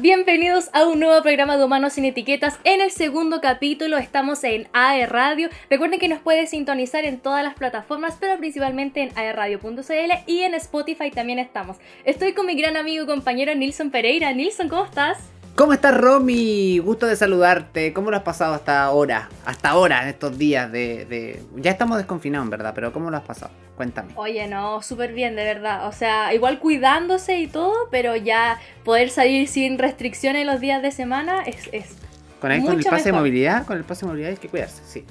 [0.00, 2.58] Bienvenidos a un nuevo programa de Humanos sin Etiquetas.
[2.64, 5.50] En el segundo capítulo estamos en AE Radio.
[5.70, 10.54] Recuerden que nos puede sintonizar en todas las plataformas, pero principalmente en aeradio.cl y en
[10.54, 11.76] Spotify también estamos.
[12.04, 14.32] Estoy con mi gran amigo y compañero Nilson Pereira.
[14.32, 15.33] Nilson, ¿cómo estás?
[15.56, 16.80] ¿Cómo estás, Romy?
[16.80, 17.92] Gusto de saludarte.
[17.92, 19.28] ¿Cómo lo has pasado hasta ahora?
[19.46, 23.22] Hasta ahora, en estos días de, Ya estamos desconfinados, en verdad, pero ¿cómo lo has
[23.22, 23.52] pasado?
[23.76, 24.14] Cuéntame.
[24.16, 25.86] Oye, no, súper bien, de verdad.
[25.86, 30.90] O sea, igual cuidándose y todo, pero ya poder salir sin restricciones los días de
[30.90, 31.68] semana es...
[31.70, 31.98] es
[32.40, 35.04] con, con el pase de movilidad, con el pase de movilidad hay que cuidarse, sí.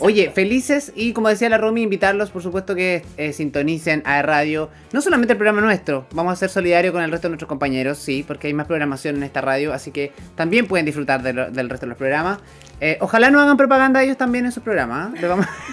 [0.00, 4.70] Oye, felices y como decía la Romy, invitarlos por supuesto que eh, sintonicen a radio,
[4.92, 7.98] no solamente el programa nuestro, vamos a ser solidarios con el resto de nuestros compañeros,
[7.98, 11.86] sí, porque hay más programación en esta radio, así que también pueden disfrutar del resto
[11.86, 12.38] de los programas.
[12.80, 15.14] Eh, ojalá no hagan propaganda ellos también en sus programas.
[15.14, 15.28] ¿eh?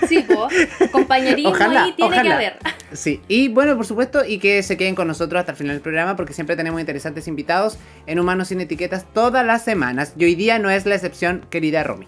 [0.07, 2.57] Sí, pues, compañerismo ahí tiene que haber.
[2.93, 5.81] Sí, y bueno, por supuesto, y que se queden con nosotros hasta el final del
[5.81, 10.35] programa, porque siempre tenemos interesantes invitados en Humanos sin Etiquetas todas las semanas, y hoy
[10.35, 12.07] día no es la excepción, querida Romy.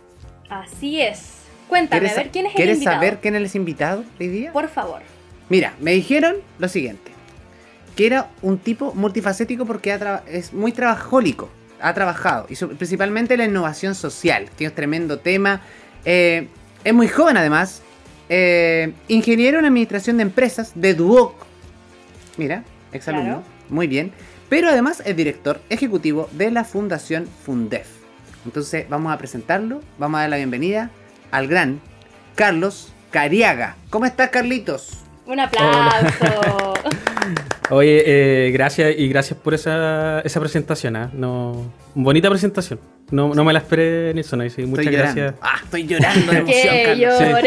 [0.49, 1.41] Así es.
[1.72, 2.75] Cuéntame, a ver, ¿quién es el invitado?
[2.75, 4.52] ¿Quieres saber quién es el invitado hoy día?
[4.52, 5.02] Por favor.
[5.47, 7.13] Mira, me dijeron lo siguiente.
[7.95, 9.97] Que era un tipo multifacético porque
[10.28, 11.50] es muy trabajólico.
[11.80, 12.45] Ha trabajado.
[12.50, 15.61] Y principalmente la innovación social, que es un tremendo tema.
[16.03, 16.50] Eh,
[16.83, 17.83] es muy joven además.
[18.28, 21.35] Eh, ingeniero en administración de empresas de Duoc.
[22.35, 23.44] Mira, exalumno.
[23.69, 24.11] Muy bien.
[24.50, 27.88] Pero además es director ejecutivo de la Fundación Fundef.
[28.44, 30.91] Entonces vamos a presentarlo, vamos a dar la bienvenida
[31.31, 31.79] al gran
[32.35, 33.75] Carlos Cariaga.
[33.89, 34.99] ¿Cómo estás, Carlitos?
[35.25, 36.73] Un aplauso.
[37.69, 40.95] Oye, eh, gracias y gracias por esa, esa presentación.
[40.97, 41.07] ¿eh?
[41.13, 42.79] No, bonita presentación.
[43.11, 44.49] No, no me la esperé, Nilsson.
[44.49, 45.35] Sí, muchas gracias.
[45.41, 47.43] Ah, estoy llorando de emoción, Carlos.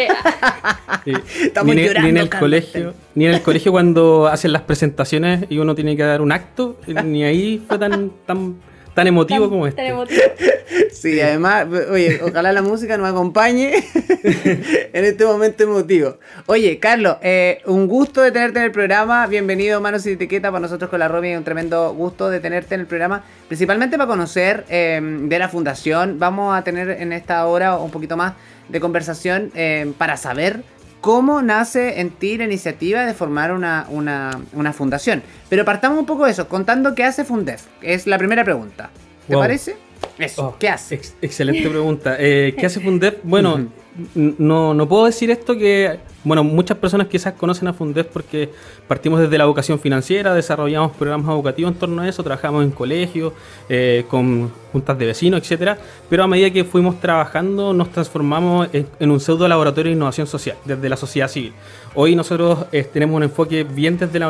[1.43, 5.47] Estamos ni, llorando, ni en el colegio, ni en el colegio cuando hacen las presentaciones
[5.51, 8.57] y uno tiene que dar un acto, ni ahí fue tan, tan
[8.95, 9.83] tan emotivo como este.
[9.83, 10.23] Tan emotivo.
[10.93, 13.75] Sí, además, oye, ojalá la música nos acompañe
[14.25, 16.17] en este momento emotivo.
[16.47, 19.27] Oye, Carlos, eh, un gusto de tenerte en el programa.
[19.27, 20.51] Bienvenido, Manos y Etiqueta.
[20.51, 23.23] Para nosotros con la Romy es un tremendo gusto de tenerte en el programa.
[23.49, 26.19] Principalmente para conocer em, de la fundación.
[26.19, 28.33] Vamos a tener en esta hora un poquito más
[28.71, 30.63] de conversación em, para saber
[31.05, 35.23] cómo nace en ti la iniciativa de formar una, fundación.
[35.51, 37.67] Pero partamos un poco de eso, contando qué hace Fundef.
[37.83, 38.89] Es la primera pregunta.
[39.29, 39.77] ¿Te parece?
[40.19, 41.01] Eso, oh, ¿qué hace?
[41.21, 42.17] excelente pregunta.
[42.19, 43.17] Eh, ¿Qué hace Fundef?
[43.25, 43.69] Bueno,
[44.15, 48.51] no, no puedo decir esto que bueno, muchas personas quizás conocen a Fundef porque
[48.89, 53.35] partimos desde la educación financiera, desarrollamos programas educativos en torno a eso, trabajamos en colegios,
[53.69, 55.77] eh, con juntas de vecinos, etcétera.
[56.09, 60.57] Pero a medida que fuimos trabajando, nos transformamos en, un pseudo laboratorio de innovación social,
[60.65, 61.53] desde la sociedad civil.
[61.97, 64.29] Hoy nosotros eh, tenemos un enfoque bien desde la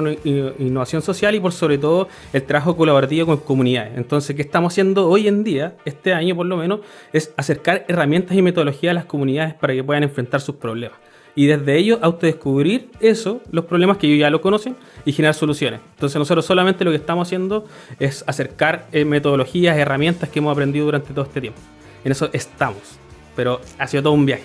[0.58, 3.96] innovación social y por sobre todo el trabajo colaborativo con comunidades.
[3.96, 6.80] Entonces, ¿qué estamos haciendo hoy en día, este año por lo menos,
[7.14, 10.98] es acercar herramientas y metodologías a las comunidades para que puedan enfrentar sus problemas
[11.36, 14.76] y desde ello autodescubrir eso, los problemas que ellos ya lo conocen
[15.06, 15.80] y generar soluciones.
[15.94, 17.64] Entonces nosotros solamente lo que estamos haciendo
[17.98, 21.60] es acercar eh, metodologías, herramientas que hemos aprendido durante todo este tiempo.
[22.04, 22.98] En eso estamos,
[23.34, 24.44] pero ha sido todo un viaje.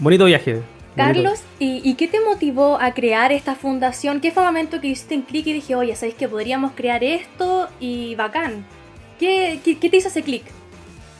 [0.00, 0.75] Bonito viaje.
[0.96, 4.20] Carlos, ¿y, qué te motivó a crear esta fundación?
[4.20, 7.04] ¿Qué fue el momento que hiciste en clic y dije, oye, ¿sabéis que podríamos crear
[7.04, 7.68] esto?
[7.80, 8.64] Y bacán.
[9.20, 10.44] ¿Qué, qué, qué te hizo ese clic?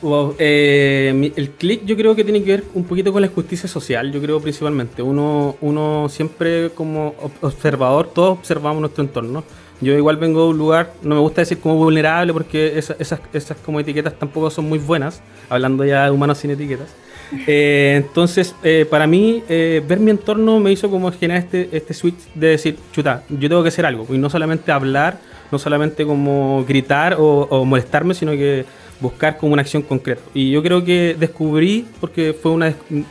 [0.01, 3.67] Wow, eh, el clic yo creo que tiene que ver un poquito con la justicia
[3.67, 5.01] social, yo creo principalmente.
[5.01, 9.43] Uno, uno siempre como observador, todos observamos nuestro entorno.
[9.81, 13.19] Yo igual vengo de un lugar, no me gusta decir como vulnerable porque esas, esas,
[13.33, 16.87] esas como etiquetas tampoco son muy buenas, hablando ya de humanos sin etiquetas.
[17.45, 22.15] Eh, entonces, eh, para mí, ver mi entorno me hizo como generar este, este switch
[22.33, 25.19] de decir, chuta, yo tengo que hacer algo, y no solamente hablar,
[25.51, 28.63] no solamente como gritar o, o molestarme, sino que
[28.99, 30.21] buscar como una acción concreta.
[30.33, 32.63] Y yo creo que descubrí, porque fue un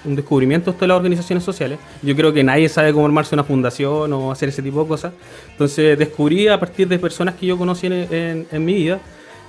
[0.04, 4.12] descubrimiento esto de las organizaciones sociales, yo creo que nadie sabe cómo armarse una fundación
[4.12, 5.12] o hacer ese tipo de cosas.
[5.52, 9.00] Entonces descubrí a partir de personas que yo conocí en, en, mi vida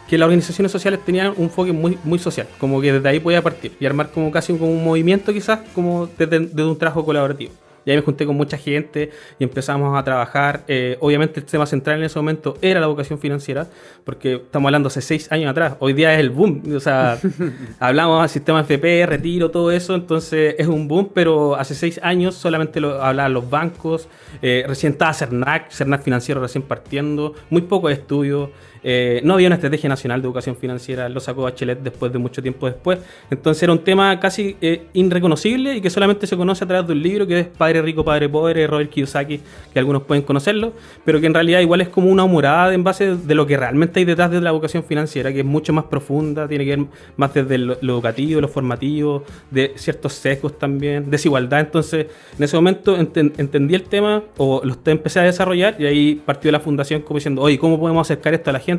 [0.08, 3.42] que las organizaciones sociales tenían un enfoque muy, muy social, como que desde ahí podía
[3.42, 7.52] partir y armar como casi como un movimiento quizás, como desde, desde un trabajo colaborativo.
[7.88, 10.66] Y ahí me junté con mucha gente y empezamos a trabajar.
[10.68, 13.66] Eh, obviamente el tema central en ese momento era la educación financiera,
[14.04, 15.78] porque estamos hablando hace seis años atrás.
[15.80, 16.64] Hoy día es el boom.
[16.76, 17.18] O sea,
[17.80, 19.96] hablamos del sistema FP, retiro, todo eso.
[19.96, 24.10] Entonces es un boom, pero hace seis años solamente lo hablaban los bancos.
[24.42, 27.36] Eh, recién estaba CERNAC, CERNAC financiero recién partiendo.
[27.50, 28.52] Muy poco de estudio.
[28.90, 32.42] Eh, no había una estrategia nacional de educación financiera, lo sacó Bachelet después de mucho
[32.42, 33.00] tiempo después.
[33.30, 36.94] Entonces era un tema casi eh, irreconocible y que solamente se conoce a través de
[36.94, 39.42] un libro que es Padre Rico, Padre Pobre, Robert Kiyosaki,
[39.74, 40.72] que algunos pueden conocerlo,
[41.04, 44.00] pero que en realidad igual es como una humorada en base de lo que realmente
[44.00, 46.86] hay detrás de la educación financiera, que es mucho más profunda, tiene que ver
[47.18, 51.60] más desde lo, educativo, lo formativo, de ciertos sesgos también, desigualdad.
[51.60, 52.08] Entonces,
[52.38, 56.62] en ese momento entendí el tema o lo empecé a desarrollar y ahí partió la
[56.62, 58.77] fundación como diciendo, oye, ¿cómo podemos acercar esto a la gente?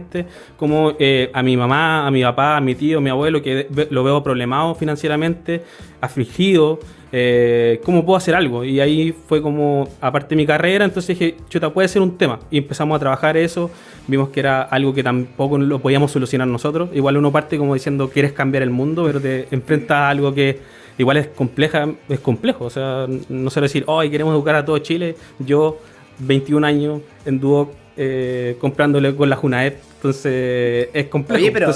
[0.56, 3.66] ¿Cómo eh, a mi mamá, a mi papá, a mi tío, a mi abuelo, que
[3.90, 5.62] lo veo problemado financieramente,
[6.00, 6.78] afligido?
[7.10, 8.64] Eh, ¿Cómo puedo hacer algo?
[8.64, 12.40] Y ahí fue como, aparte de mi carrera, entonces dije, chuta, puede ser un tema.
[12.50, 13.70] Y empezamos a trabajar eso,
[14.06, 16.90] vimos que era algo que tampoco lo podíamos solucionar nosotros.
[16.94, 20.58] Igual uno parte como diciendo, quieres cambiar el mundo, pero te enfrentas a algo que
[20.98, 22.66] igual es compleja, es complejo.
[22.66, 25.16] O sea, no sé decir, hoy queremos educar a todo Chile.
[25.38, 25.78] Yo,
[26.18, 31.42] 21 años en Duoc, eh, comprándole con la Junaep entonces es complejo.
[31.42, 31.74] Oye, pero,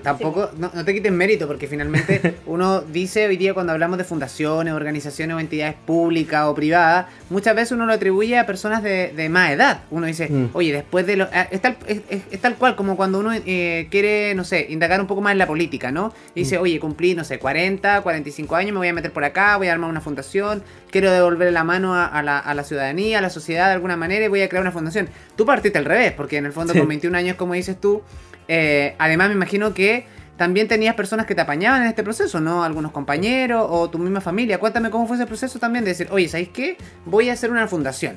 [0.00, 4.72] tampoco, no, te quites mérito, porque finalmente uno dice hoy día cuando hablamos de fundaciones,
[4.72, 9.50] organizaciones o entidades públicas o privadas, muchas veces uno lo atribuye a personas de, más
[9.50, 9.82] edad.
[9.90, 10.50] Uno dice, mm.
[10.52, 11.24] oye, después de lo...
[11.32, 15.08] Ah, es tal, es, tal cual como cuando uno eh, quiere, no sé, indagar un
[15.08, 16.14] poco más en la política, ¿no?
[16.36, 16.62] Y dice, mm.
[16.62, 19.72] oye, cumplí, no sé, 40, 45 años, me voy a meter por acá, voy a
[19.72, 20.62] armar una fundación,
[20.92, 24.26] quiero devolver la mano a, la, a la ciudadanía, a la sociedad de alguna manera
[24.26, 25.08] y voy a crear una fundación.
[25.34, 28.02] Tú partiste al revés, porque en el fondo con 21 años, como dices tú,
[28.48, 30.06] eh, además me imagino que
[30.36, 32.64] también tenías personas que te apañaban en este proceso, ¿no?
[32.64, 34.58] Algunos compañeros o tu misma familia.
[34.58, 36.76] Cuéntame cómo fue ese proceso también de decir, oye, ¿sabéis qué?
[37.06, 38.16] Voy a hacer una fundación.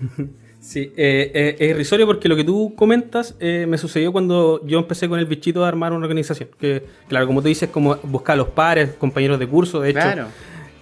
[0.62, 5.08] Sí, eh, eh, es irrisorio porque lo que tú comentas me sucedió cuando yo empecé
[5.08, 6.50] con el bichito de armar una organización.
[6.60, 10.00] Que, claro, como tú dices, como buscar a los pares, compañeros de curso, de hecho.
[10.00, 10.26] Claro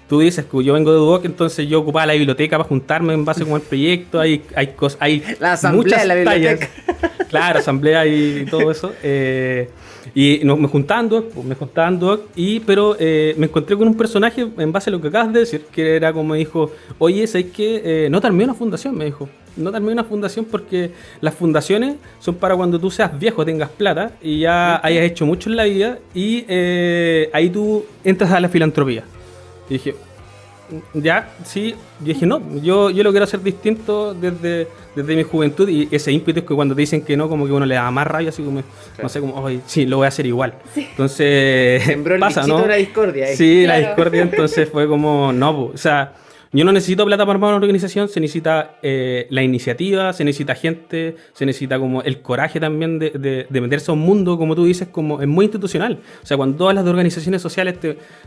[0.09, 3.25] tú dices que yo vengo de Duoc, entonces yo ocupaba la biblioteca para juntarme en
[3.25, 6.69] base con el proyecto, hay, hay cosas, hay la asamblea de la biblioteca.
[7.29, 8.91] Claro, asamblea y todo eso.
[9.03, 9.69] Eh,
[10.15, 12.01] y nos, me juntaban pues, me juntaban
[12.35, 15.41] y pero eh, me encontré con un personaje en base a lo que acabas de
[15.41, 17.83] decir, que era como me dijo, oye, ¿sabes qué?
[17.85, 19.29] Eh, no terminé una fundación, me dijo.
[19.59, 24.13] No terminé una fundación porque las fundaciones son para cuando tú seas viejo, tengas plata
[24.23, 26.47] y ya hayas hecho mucho en la vida y
[27.33, 29.05] ahí tú entras a la filantropía.
[29.69, 29.95] Y dije,
[30.95, 31.75] ya, sí.
[32.01, 36.13] Yo dije, no, yo, yo lo quiero hacer distinto desde, desde mi juventud y ese
[36.13, 38.29] ímpetu es que cuando te dicen que no, como que uno le da más rabia,
[38.29, 38.63] así como,
[39.03, 40.55] no sé, como, ay, sí, lo voy a hacer igual.
[40.75, 41.83] Entonces,
[42.21, 42.67] pasa, ¿no?
[42.67, 43.27] la discordia.
[43.29, 46.13] Sí, la discordia, entonces fue como, no, o sea
[46.53, 50.55] yo no necesito plata para armar una organización, se necesita eh, la iniciativa, se necesita
[50.55, 54.89] gente, se necesita como el coraje también de, meterse a un mundo, como tú dices,
[54.89, 56.01] como es muy institucional.
[56.23, 57.77] O sea, cuando todas las organizaciones sociales,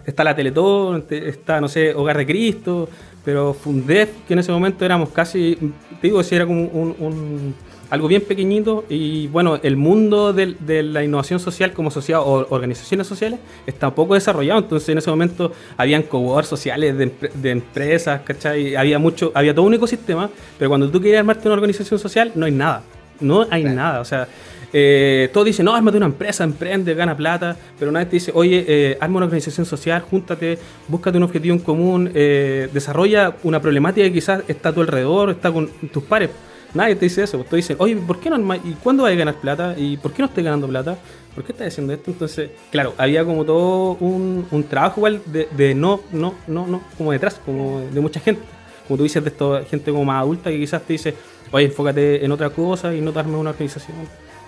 [0.06, 2.88] está la Teletón, está, no sé, Hogar de Cristo,
[3.25, 5.56] pero Fundef, que en ese momento éramos casi,
[6.00, 7.56] te digo, si era como un
[7.92, 13.06] algo bien pequeñito y bueno, el mundo de, la innovación social como sociedad o organizaciones
[13.06, 18.78] sociales está poco desarrollado, entonces en ese momento habían coworks sociales de, empresas, ¿cachai?
[18.78, 22.46] Había mucho, había todo un ecosistema, pero cuando tú quieres armarte una organización social no
[22.46, 22.82] hay nada,
[23.20, 24.28] no hay nada, o sea...
[24.74, 28.64] Eh, todos dicen, no, armate una empresa, emprende, gana plata, pero nadie te dice, oye,
[28.66, 30.58] eh, arma una organización social, júntate,
[30.88, 35.32] búscate un objetivo en común, eh, desarrolla una problemática que quizás está a tu alrededor,
[35.32, 36.30] está con tus pares.
[36.73, 37.38] Nadie te dice eso.
[37.39, 39.75] Te dicen, oye, ¿por qué no ¿Y cuándo vas a ganar plata?
[39.77, 40.97] ¿Y por qué no estás ganando plata?
[41.35, 42.12] ¿Por qué estás haciendo esto?
[42.12, 46.81] Entonces, claro, había como todo un, un trabajo igual de, de, no, no, no, no,
[46.97, 48.42] como detrás, como de mucha gente.
[48.87, 51.16] Como tú dices, de esto, gente como más adulta que quizás te dice,
[51.51, 53.97] oye, enfócate en otra cosa y no darme una organización.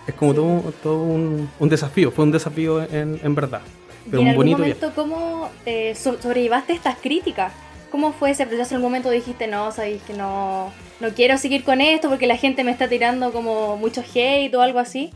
[0.08, 3.62] Es como todo, todo un, un, desafío, fue un desafío en, en verdad.
[4.10, 7.53] Pero ¿Y en un bonito momento, ¿cómo eh, sobrellevaste estas críticas?
[7.89, 8.75] ¿Cómo fue ese proceso?
[8.75, 10.74] En un momento dijiste, no, sabéis que no,
[11.04, 14.62] no quiero seguir con esto porque la gente me está tirando como mucho hate o
[14.62, 15.12] algo así.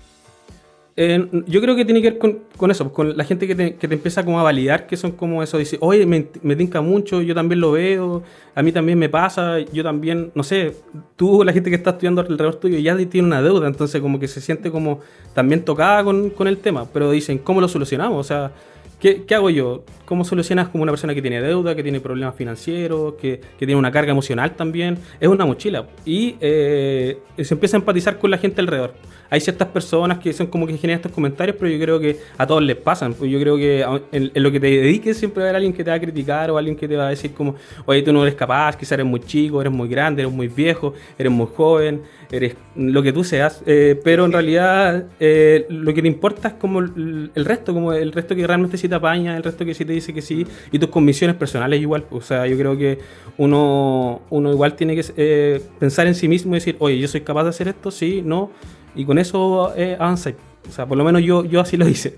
[1.00, 2.20] Eh, yo creo que tiene que ver
[2.58, 5.12] con, eso, con la gente que te, que te, empieza como a validar, que son
[5.12, 8.24] como eso, dice, oye, me, me tinca mucho, yo también lo veo,
[8.56, 10.76] a mí también me pasa, yo también, no sé,
[11.16, 14.28] tú, la gente que está estudiando alrededor tuyo, ya tiene una deuda, entonces como que
[14.28, 15.02] se siente como
[15.36, 18.20] también tocada con, con el tema, pero dicen, ¿cómo lo solucionamos?
[18.20, 18.52] O sea,
[19.00, 19.84] ¿Qué, hago yo?
[20.06, 23.92] ¿Cómo solucionas como una persona que tiene deuda, que tiene problemas financieros, que, tiene una
[23.92, 24.98] carga emocional también?
[25.20, 25.86] Es una mochila.
[26.04, 28.96] Y eh, se empieza a empatizar con la gente alrededor.
[29.30, 32.48] Hay ciertas personas que son como que generan estos comentarios, pero yo creo que a
[32.48, 33.14] todos les pasan.
[33.14, 35.84] Pues yo creo que en, lo que te dediques siempre va a haber alguien que
[35.84, 38.24] te va a criticar o alguien que te va a decir como, oye, tú no
[38.24, 42.02] eres capaz, quizás eres muy chico, eres muy grande, eres muy viejo, eres muy joven,
[42.32, 43.62] eres lo que tú seas.
[43.66, 48.12] Eh, pero en realidad eh, lo que te importa es como el, resto, como el
[48.12, 50.80] resto que realmente sí te apaña, el resto que sí te dice que sí, y
[50.80, 52.06] tus convicciones personales igual.
[52.12, 53.00] O sea, yo creo que
[53.38, 57.22] uno, uno igual tiene que eh, pensar en sí mismo y decir, oye, yo soy
[57.22, 58.52] capaz de hacer esto, sí, no
[58.98, 60.36] y con eso eh, avanzáis.
[60.68, 62.16] O sea, por lo menos yo, yo así lo hice.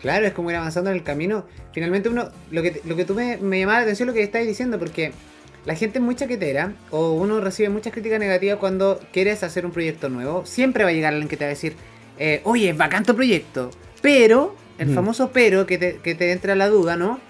[0.00, 1.44] Claro, es como ir avanzando en el camino.
[1.72, 4.48] Finalmente uno, lo que, lo que tú me, me llamaba la atención lo que estáis
[4.48, 5.12] diciendo, porque
[5.64, 9.72] la gente es muy chaquetera o uno recibe muchas críticas negativas cuando quieres hacer un
[9.72, 10.44] proyecto nuevo.
[10.44, 11.76] Siempre va a llegar alguien que te va a decir,
[12.18, 14.94] eh, oye, es bacán tu proyecto, pero, el Mm.
[14.94, 17.20] famoso pero que te, que te entra la duda, ¿no?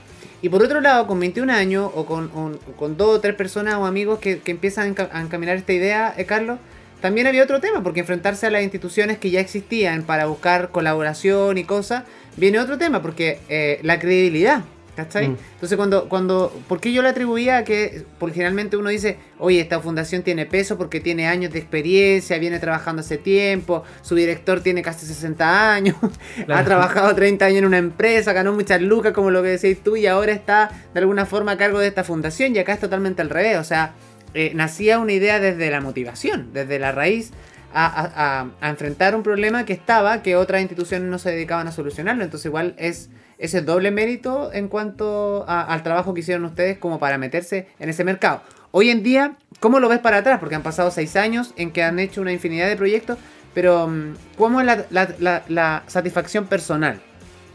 [0.41, 3.75] Y por otro lado, con 21 años o con, o con dos o tres personas
[3.77, 6.59] o amigos que, que empiezan a encaminar esta idea, eh, Carlos,
[7.01, 11.59] también había otro tema, porque enfrentarse a las instituciones que ya existían para buscar colaboración
[11.59, 12.05] y cosas,
[12.37, 14.63] viene otro tema, porque eh, la credibilidad,
[14.97, 15.29] ¿cachai?
[15.29, 15.37] Mm.
[15.55, 19.61] Entonces cuando, cuando, ¿por qué yo le atribuía a que, porque generalmente uno dice, oye,
[19.61, 24.61] esta fundación tiene peso porque tiene años de experiencia, viene trabajando hace tiempo, su director
[24.61, 25.97] tiene casi 60 años,
[26.49, 29.97] ha trabajado 30 años en una empresa, ganó muchas lucas, como lo que decís tú,
[29.97, 33.23] y ahora está de alguna forma a cargo de esta fundación, y acá es totalmente
[33.23, 33.95] al revés, o sea,
[34.35, 37.31] eh, nacía una idea desde la motivación, desde la raíz.
[37.75, 42.23] A- a enfrentar un problema que estaba, que otras instituciones no se dedicaban a solucionarlo.
[42.23, 43.09] Entonces igual es
[43.39, 47.89] ese doble mérito en cuanto a- al trabajo que hicieron ustedes como para meterse en
[47.89, 48.43] ese mercado.
[48.71, 50.39] Hoy en día, ¿cómo lo ves para atrás?
[50.41, 53.19] Porque han pasado seis años en que han hecho una infinidad de proyectos,
[53.55, 57.01] pero mm, ¿cómo es la, la- la- la satisfacción personal?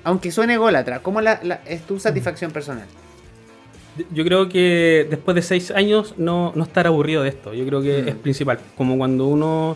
[0.03, 2.85] Aunque suene ególatra, ¿cómo es tu satisfacción personal?
[4.11, 7.53] Yo creo que después de seis años no, no estar aburrido de esto.
[7.55, 8.07] Yo creo que Mm.
[8.09, 8.59] es principal.
[8.77, 9.75] Como cuando uno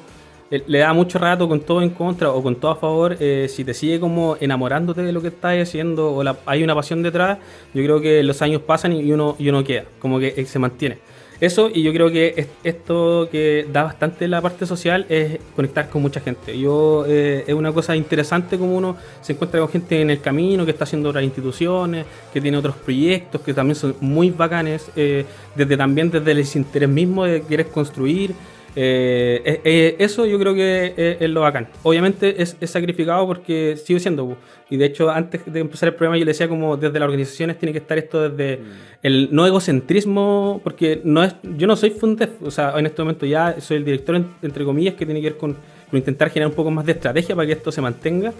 [0.52, 3.48] eh, le da mucho rato con todo en contra o con todo a favor, eh,
[3.50, 7.02] si te sigue como enamorándote de lo que estás haciendo o la- hay una pasión
[7.02, 7.38] detrás,
[7.74, 10.60] yo creo que los años pasan y uno, y uno queda, como que eh, se
[10.60, 11.00] mantiene.
[11.40, 15.90] Eso y yo creo que es- esto que da bastante la parte social es conectar
[15.90, 16.60] con mucha gente.
[16.60, 20.72] Yo es una cosa interesante como uno se encuentra con gente en el camino que
[20.72, 26.12] está haciendo otras instituciones, que tiene otros proyectos que también son muy bacanes, desde también
[26.12, 28.36] desde el interés mismo de querer construir.
[28.76, 31.68] Eh, eh, eh, eso yo creo que es, es lo bacán.
[31.84, 34.38] Obviamente es, es sacrificado porque sigue siendo.
[34.70, 37.60] Y de hecho, antes de empezar el programa, yo le decía como desde las organizaciones
[37.60, 38.62] tiene que estar esto desde
[39.04, 43.26] el no egocentrismo, porque no es, yo no soy Fundef, o sea, en este momento
[43.26, 45.58] ya soy el director, en- entre comillas, que tiene que ver con,
[45.98, 48.34] intentar generar un poco más de estrategia para que esto se mantenga.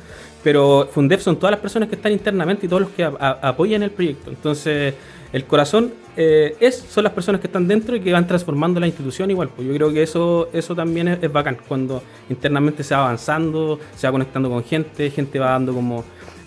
[0.44, 3.92] Pero Fundef son todas las personas que están internamente y todos los que apoyan el
[3.92, 4.30] proyecto.
[4.30, 4.94] Entonces,
[5.34, 8.88] el corazón eh, es, son las personas que están dentro y que van transformando la
[8.88, 9.50] institución igual.
[9.50, 14.08] Pues yo creo que eso, eso también es bacán, cuando internamente se va avanzando, se
[14.08, 16.04] va conectando con gente, gente va dando como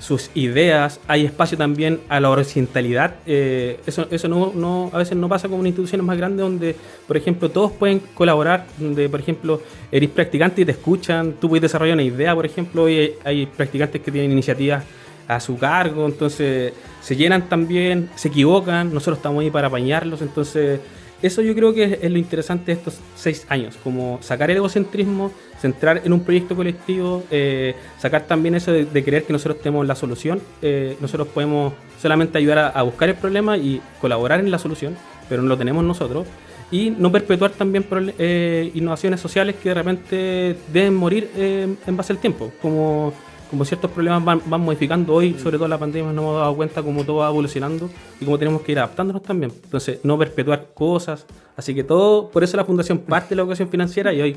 [0.07, 5.17] sus ideas, hay espacio también a la horizontalidad, eh, eso, eso no, no- a veces
[5.17, 9.21] no pasa como en instituciones más grandes donde, por ejemplo, todos pueden colaborar, donde, por
[9.21, 13.47] ejemplo, eres practicante y te escuchan, tú puedes desarrollar una idea, por ejemplo, y hay,
[13.47, 14.85] practicantes que tienen iniciativas
[15.27, 20.81] a su cargo, entonces se llenan también, se equivocan, nosotros estamos ahí para apañarlos, entonces
[21.27, 25.33] eso yo creo que es, lo interesante de estos seis años, como sacar el egocentrismo,
[25.61, 29.87] centrar en un proyecto colectivo, eh, sacar también eso de, de creer que nosotros tenemos
[29.87, 31.73] la solución, eh, nosotros podemos
[32.05, 34.95] solamente ayudar a, buscar el problema y colaborar en la solución,
[35.27, 36.27] pero no lo tenemos nosotros.
[36.71, 37.87] Y no perpetuar también
[38.19, 43.15] eh, innovaciones sociales que de repente deben morir eh, en base al tiempo, como
[43.55, 46.83] como ciertos problemas van, van modificando hoy, sobre todo la pandemia, nos hemos dado cuenta
[46.83, 47.89] cómo todo va evolucionando
[48.21, 49.53] y cómo tenemos que ir adaptándonos también.
[49.63, 51.25] Entonces, no perpetuar cosas.
[51.57, 54.37] Así que todo, por eso la fundación parte de la educación financiera y hoy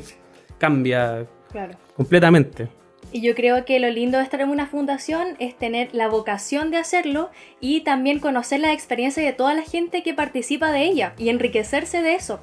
[0.59, 1.74] cambia Claro.
[1.95, 2.67] completamente.
[3.12, 6.69] Y yo creo que lo lindo de estar en una fundación es tener la vocación
[6.69, 11.13] de hacerlo y también conocer la experiencia de toda la gente que participa de ella
[11.17, 12.39] y enriquecerse de eso.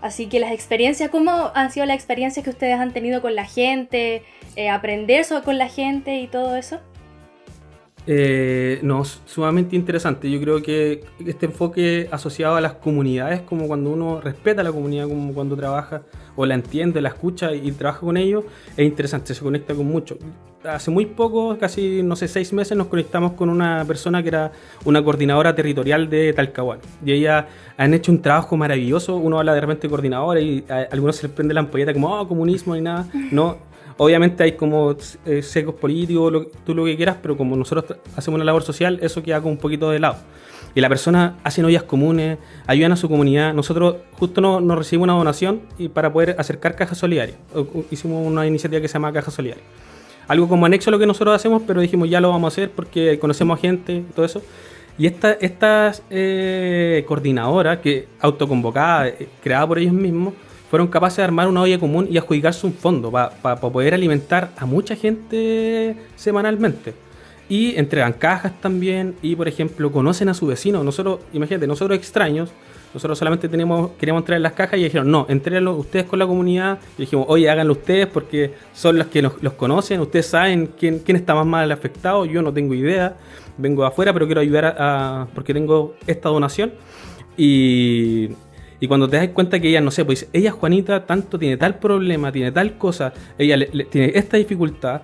[0.00, 3.44] Así que las experiencias, ¿cómo han sido las experiencias que ustedes han tenido con la
[3.44, 4.22] gente?
[4.54, 6.80] Eh, aprender con la gente y todo eso.
[8.06, 10.30] Eh, no, sumamente interesante.
[10.30, 14.72] Yo creo que este enfoque asociado a las comunidades, como cuando uno respeta a la
[14.72, 16.02] comunidad, como cuando trabaja
[16.36, 18.44] o la entiende, la escucha y, trabaja con ellos,
[18.76, 20.18] es interesante, se conecta con mucho.
[20.62, 24.52] Hace muy poco, casi, no sé, seis meses, nos conectamos con una persona que era
[24.84, 26.82] una coordinadora territorial de Talcahuano.
[27.04, 27.46] Y ella
[27.76, 29.16] han hecho un trabajo maravilloso.
[29.16, 32.12] Uno habla de repente de coordinadora y a, algunos se les prende la ampolleta como,
[32.12, 33.06] oh, comunismo y nada.
[33.30, 33.58] No,
[33.98, 38.44] Obviamente hay como eh, secos políticos, tú lo que quieras, pero como nosotros hacemos una
[38.44, 40.16] labor social, eso queda como un poquito de lado.
[40.74, 42.36] Y la persona hace ollas comunes,
[42.66, 43.54] ayudan a su comunidad.
[43.54, 47.38] Nosotros justo no- nos recibimos una donación y para poder acercar cajas solidarias.
[47.90, 49.64] Hicimos una iniciativa que se llama Caja Solidaria.
[50.28, 52.70] Algo como anexo a lo que nosotros hacemos, pero dijimos ya lo vamos a hacer
[52.72, 54.42] porque conocemos a gente, todo eso.
[54.98, 57.04] Y esta, esta eh,
[57.80, 60.34] que autoconvocada, eh, creada por ellos mismos,
[60.76, 64.66] fueron capaces de armar una olla común y adjudicarse un fondo para poder alimentar a
[64.66, 66.92] mucha gente semanalmente.
[67.48, 70.84] y entregan cajas también y por ejemplo conocen a su vecino.
[70.84, 72.50] Nosotros, imagínate, nosotros extraños,
[72.92, 76.26] nosotros solamente tenemos, queríamos entrar en las cajas y dijeron, no, entréenlo ustedes con la
[76.26, 76.78] comunidad.
[76.98, 81.16] Y dijimos, oye, háganlo ustedes porque son los que los, conocen, ustedes saben quién, quién
[81.16, 83.16] está más mal afectado, yo no tengo idea,
[83.56, 86.72] vengo de afuera, pero quiero ayudar a, porque tengo esta donación.
[87.38, 88.28] Y,
[88.80, 91.78] y cuando te das cuenta que ella, no sé, pues ella Juanita tanto tiene tal
[91.78, 93.58] problema, tiene tal cosa, ella
[93.90, 95.02] tiene esta dificultad,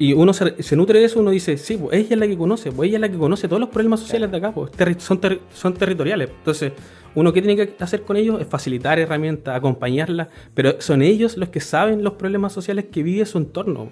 [0.00, 2.72] y uno se, nutre de eso, uno dice, sí, pues ella es la que conoce,
[2.72, 5.20] pues ella es la que conoce todos los problemas sociales de acá, pues son,
[5.52, 6.30] son territoriales.
[6.30, 6.72] Entonces,
[7.14, 11.50] uno que tiene que hacer con ellos es facilitar herramientas, acompañarlas, pero son ellos los
[11.50, 13.90] que saben los problemas sociales que vive su entorno.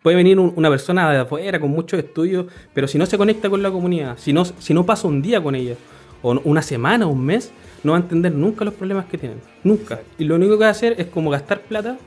[0.00, 3.60] Puede venir una persona de afuera con muchos estudios, pero si no se conecta con
[3.60, 5.74] la comunidad, si no, si no pasa un día con ella,
[6.22, 7.50] o una semana, un mes,
[7.84, 9.40] no va a entender nunca los problemas que tienen.
[9.64, 10.00] Nunca.
[10.18, 11.98] Y lo único que va a hacer es como gastar plata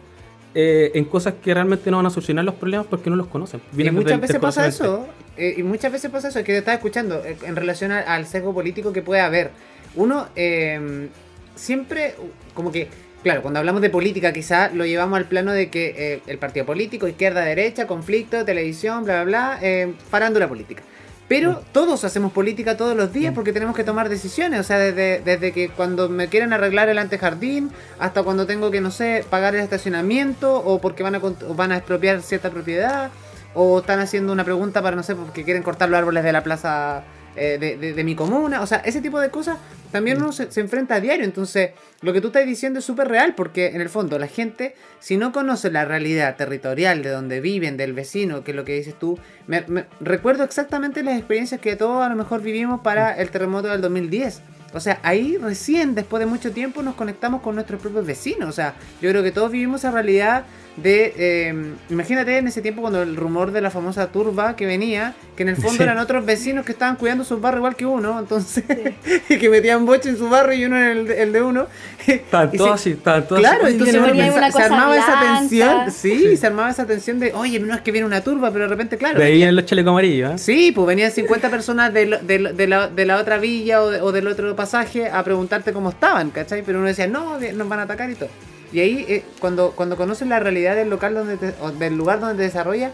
[0.53, 3.61] eh, en cosas que realmente no van a solucionar los problemas porque no los conocen.
[3.77, 7.23] y muchas veces pasa eso, eh, y muchas veces pasa eso, que te estaba escuchando
[7.23, 9.51] eh, en relación al sesgo político que puede haber.
[9.95, 11.07] Uno em,
[11.55, 12.15] siempre,
[12.53, 12.89] como que,
[13.23, 17.07] claro, cuando hablamos de política quizá lo llevamos al plano de que el partido político,
[17.07, 20.83] izquierda, derecha, conflicto, televisión, bla, bla, bla, parando la política.
[21.31, 24.59] Pero todos hacemos política todos los días porque tenemos que tomar decisiones.
[24.59, 28.81] O sea, desde, desde que cuando me quieren arreglar el antejardín hasta cuando tengo que,
[28.81, 31.21] no sé, pagar el estacionamiento o porque van a,
[31.55, 33.11] van a expropiar cierta propiedad
[33.53, 36.43] o están haciendo una pregunta para, no sé, porque quieren cortar los árboles de la
[36.43, 37.03] plaza
[37.35, 37.57] eh,
[37.95, 38.61] de, mi comuna.
[38.61, 39.57] O sea, ese tipo de cosas
[39.91, 41.23] también uno se, enfrenta a diario.
[41.23, 41.71] Entonces,
[42.01, 45.17] lo que tú estás diciendo es súper real porque en el fondo la gente, si
[45.17, 48.95] no conoce la realidad territorial de donde viven, del vecino, que es lo que dices
[48.97, 49.63] tú, me,
[49.99, 54.41] recuerdo exactamente las experiencias que todos a lo mejor vivimos para el terremoto del 2010.
[54.73, 58.47] O sea, ahí recién, después de mucho tiempo, nos conectamos con nuestros propios vecinos.
[58.47, 60.45] O sea, yo creo que todos vivimos esa realidad
[60.77, 61.47] de...
[61.47, 65.43] Em, imagínate en ese tiempo cuando el rumor de la famosa turba que venía, que
[65.43, 68.63] en el fondo eran otros vecinos que estaban cuidando su barrio igual que uno, entonces,
[69.29, 71.67] y que metían boche en su barrio y uno en el, de uno.
[72.07, 76.85] Estaban todos así, estaban todos Claro, entonces se, armaba esa tensión, sí, se armaba esa
[76.85, 79.19] tensión de, oye, no es que viene una turba, pero de repente, claro.
[79.19, 80.37] Veían los chalecos amarillos, ¿eh?
[80.37, 84.27] Sí, pues venían 50 personas de, de, la, de la otra villa o, o del
[84.27, 86.63] otro pasaje a preguntarte cómo estaban, ¿cachai?
[86.63, 88.29] Pero uno decía, no, nos van a atacar y todo.
[88.71, 92.43] Y ahí, eh, cuando, cuando conoces la realidad del local donde del lugar donde te
[92.43, 92.91] desarrolla,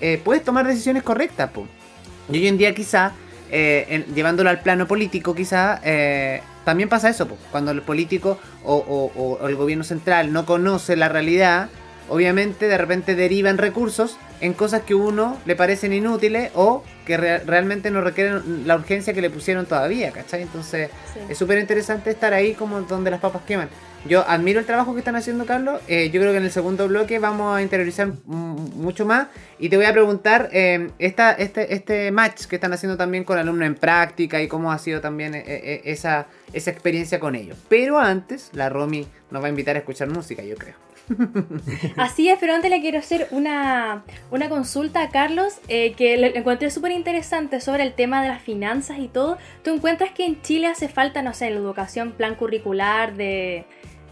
[0.00, 1.50] eh, puedes tomar decisiones correctas.
[2.30, 3.12] Y hoy en día quizá,
[3.50, 5.80] eh, llevándolo al plano político, quizá
[6.64, 7.28] también pasa eso.
[7.50, 11.68] Cuando el político o, el gobierno central no conoce la realidad,
[12.08, 17.90] obviamente de repente derivan recursos en cosas que uno le parecen inútiles o que realmente
[17.90, 20.42] no requieren la urgencia que le pusieron todavía, ¿cachai?
[20.42, 20.90] Entonces
[21.28, 23.68] es súper interesante estar ahí como donde las papas queman.
[24.06, 25.80] Yo admiro el trabajo que están haciendo, Carlos.
[25.86, 29.28] Eh, yo creo que en el segundo bloque vamos a interiorizar mucho más.
[29.58, 33.38] Y te voy a preguntar eh, esta, este, este match que están haciendo también con
[33.38, 37.58] alumnos en práctica y cómo ha sido también eh, esa, esa experiencia con ellos.
[37.68, 40.76] Pero antes, la Romy nos va a invitar a escuchar música, yo creo.
[41.96, 46.70] Así es, pero antes le quiero hacer una, una consulta a Carlos que le encontré
[46.70, 49.36] súper interesante sobre el tema de las finanzas y todo.
[49.64, 53.66] ¿Tú encuentras que en Chile hace falta, no sé, la educación, plan curricular de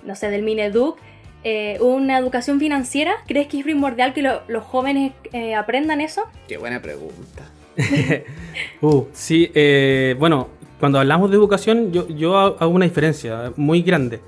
[0.05, 0.99] no sé, del Mineduc,
[1.45, 3.15] eh, una educación financiera?
[3.27, 6.25] ¿Crees que es primordial que los jóvenes eh, aprendan eso?
[6.49, 7.49] Qué buena pregunta.
[8.81, 10.49] uh, sí, eh, bueno,
[10.81, 14.21] cuando hablamos de educación yo, yo hago una diferencia muy grande.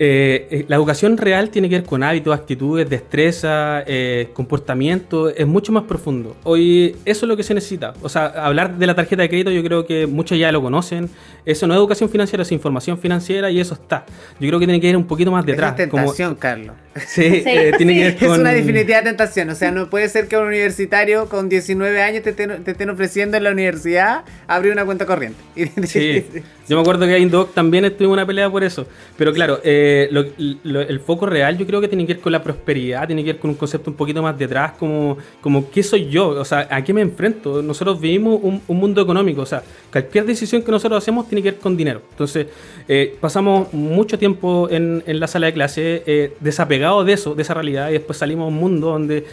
[0.00, 5.46] Eh, eh, la educación real tiene que ver con hábitos, actitudes, destreza, eh, comportamiento, es
[5.46, 6.36] mucho más profundo.
[6.44, 7.94] Hoy eso es lo que se necesita.
[8.02, 11.10] O sea, hablar de la tarjeta de crédito yo creo que muchos ya lo conocen.
[11.44, 14.06] Eso no es educación financiera, es información financiera y eso está.
[14.38, 15.72] Yo creo que tiene que ir un poquito más detrás.
[15.72, 16.76] Es tentación, Carlos.
[17.06, 17.44] Sí,
[17.76, 18.32] tiene que ver con...
[18.32, 19.50] Es una definitiva tentación.
[19.50, 23.44] O sea, no puede ser que un universitario con 19 años te estén, ofreciendo en
[23.44, 25.38] la universidad abrir una cuenta corriente.
[25.86, 26.26] Sí.
[26.68, 28.86] Yo me acuerdo que en Doc también estuvo una pelea por eso.
[29.16, 33.06] Pero claro, eh, el foco real yo creo que tiene que ver con la prosperidad,
[33.06, 36.28] tiene que ver con un concepto un poquito más detrás, como, como ¿qué soy yo?
[36.28, 37.62] O sea, ¿a qué me enfrento?
[37.62, 41.60] Nosotros vivimos un, mundo económico, o sea, cualquier decisión que nosotros hacemos tiene que ver
[41.60, 42.02] con dinero.
[42.10, 42.46] Entonces,
[42.86, 47.54] eh, pasamos mucho tiempo en, la sala de clase eh, desapegados de eso, de esa
[47.54, 49.24] realidad, y después salimos a un mundo donde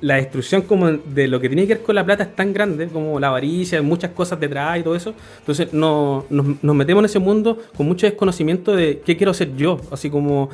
[0.00, 2.88] la destrucción como de lo que tiene que ver con la plata es tan grande,
[2.88, 5.14] como la avaricia, muchas cosas detrás y todo eso.
[5.40, 9.80] Entonces, no nos, metemos en ese mundo con mucho desconocimiento de qué quiero ser yo,
[9.90, 10.48] así como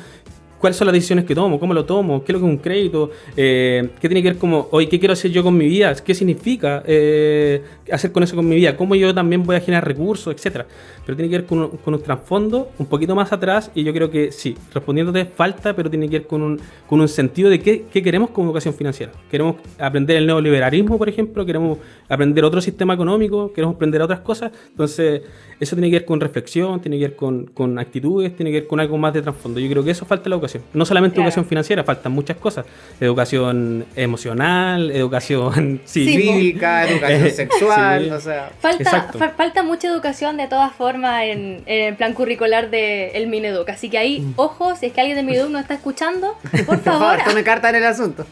[0.63, 2.57] cuáles son las decisiones que tomo, cómo lo tomo, qué es lo que es un
[2.57, 5.93] crédito, eh, qué tiene que ver como, hoy, qué quiero hacer yo con mi vida,
[5.95, 9.85] qué significa eh, hacer con eso con mi vida, cómo yo también voy a generar
[9.85, 10.65] recursos, etcétera.
[11.05, 13.91] Pero tiene que ver con un, con un trasfondo un poquito más atrás y yo
[13.93, 17.59] creo que sí, respondiéndote falta, pero tiene que ver con un, con un sentido de
[17.59, 19.11] qué, qué queremos como educación financiera.
[19.29, 24.53] Queremos aprender el neoliberalismo, por ejemplo, queremos aprender otro sistema económico, queremos aprender otras cosas.
[24.69, 25.23] Entonces,
[25.59, 28.67] eso tiene que ver con reflexión, tiene que ver con, con actitudes, tiene que ver
[28.67, 29.59] con algo más de trasfondo.
[29.59, 30.52] Yo creo que eso falta en la educación.
[30.73, 31.27] No solamente Claro.
[31.27, 32.65] educación financiera, faltan muchas cosas.
[32.99, 36.83] Educación emocional, educación cívica.
[36.89, 38.09] Educación sexual, Sí.
[38.11, 38.51] o sea.
[38.59, 43.27] Falta, fa- falta mucha educación de todas formas en, en el plan curricular del el
[43.27, 43.69] Mineduc.
[43.69, 44.33] Así que ahí, Mm.
[44.35, 47.69] ojo, si es que alguien del Mineduc nos está escuchando, por Por favor, tome carta
[47.69, 48.25] en el asunto.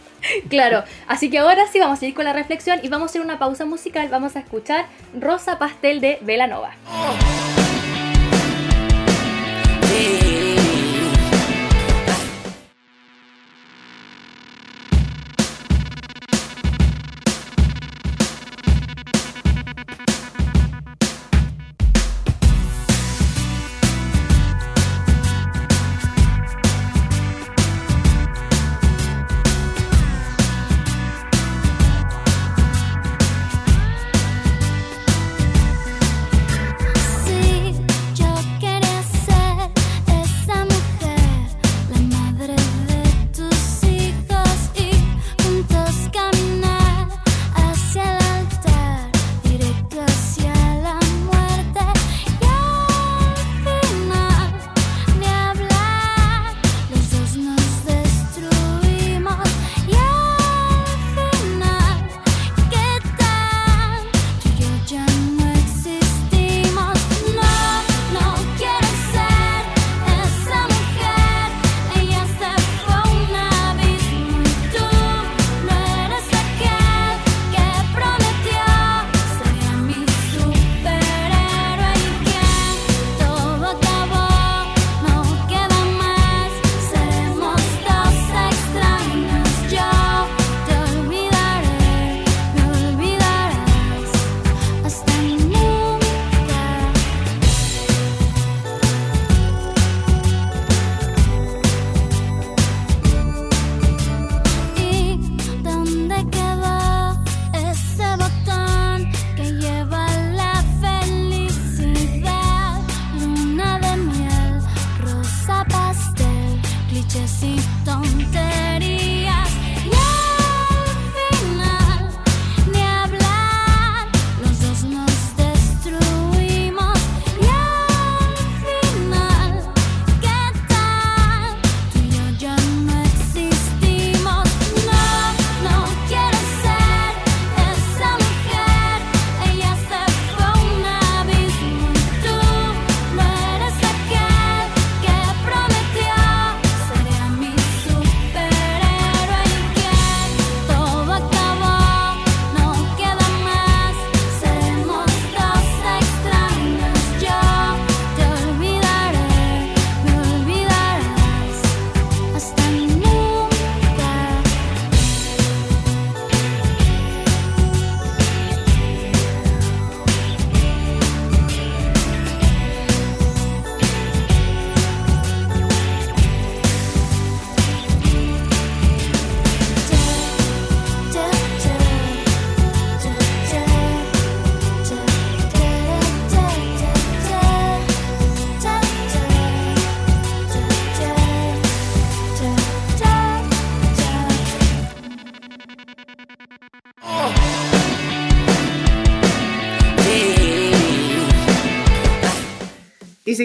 [0.49, 3.21] Claro, así que ahora sí vamos a ir con la reflexión y vamos a hacer
[3.21, 4.07] una pausa musical.
[4.11, 4.85] Vamos a escuchar
[5.19, 6.71] Rosa Pastel de Velanova.
[6.73, 7.40] Sí,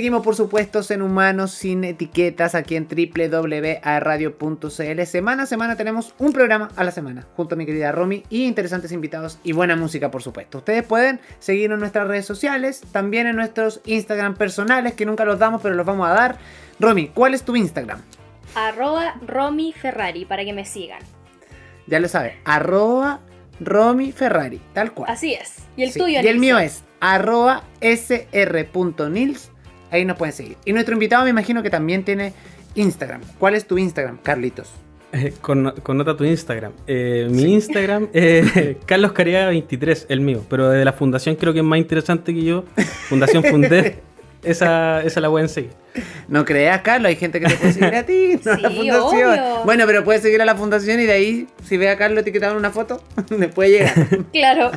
[0.07, 4.69] seguimos, por supuesto, en Humanos sin etiquetas aquí en www.radio.cl.
[5.05, 8.45] Semana a semana tenemos un programa a la semana, junto a mi querida Romy y
[8.45, 10.59] interesantes invitados y buena música, por supuesto.
[10.59, 15.41] Ustedes pueden seguirnos en nuestras redes sociales, también en nuestros Instagram personales, que nunca los
[15.41, 16.39] damos, pero los vamos a dar.
[16.79, 18.01] Romy, ¿cuál es tu Instagram?
[18.55, 21.01] Arroba Romy Ferrari para que me sigan.
[21.89, 23.23] Ya lo sabes, arroba
[23.59, 25.11] Romy Ferrari, tal cual.
[25.11, 25.65] Así es.
[25.77, 26.41] Y el Sí, tuyo, Y el Nilsson?
[26.41, 29.51] mío es arroba sr.nils.
[29.91, 30.57] Ahí nos pueden seguir.
[30.65, 32.33] Y nuestro invitado me imagino que también tiene
[32.75, 33.21] Instagram.
[33.39, 34.69] ¿Cuál es tu Instagram, Carlitos?
[35.13, 36.73] Eh, con, connota tu Instagram.
[36.87, 40.45] Eh, mi Instagram es Carlos Cariaga 23, el mío.
[40.51, 42.65] Pero de la fundación creo que es más interesante que yo.
[43.09, 44.01] Fundación Fundé.
[44.43, 45.71] esa, esa la pueden seguir.
[46.29, 48.77] No creas, Carlos, hay gente que te puede seguir a ti, no a la Sí,
[48.77, 49.31] fundación.
[49.31, 49.65] obvio.
[49.65, 52.53] Bueno, pero puedes seguir a la fundación y de ahí, si ve a Carlos etiquetado
[52.53, 53.95] en una foto, le puede llegar.
[54.33, 54.73] Claro.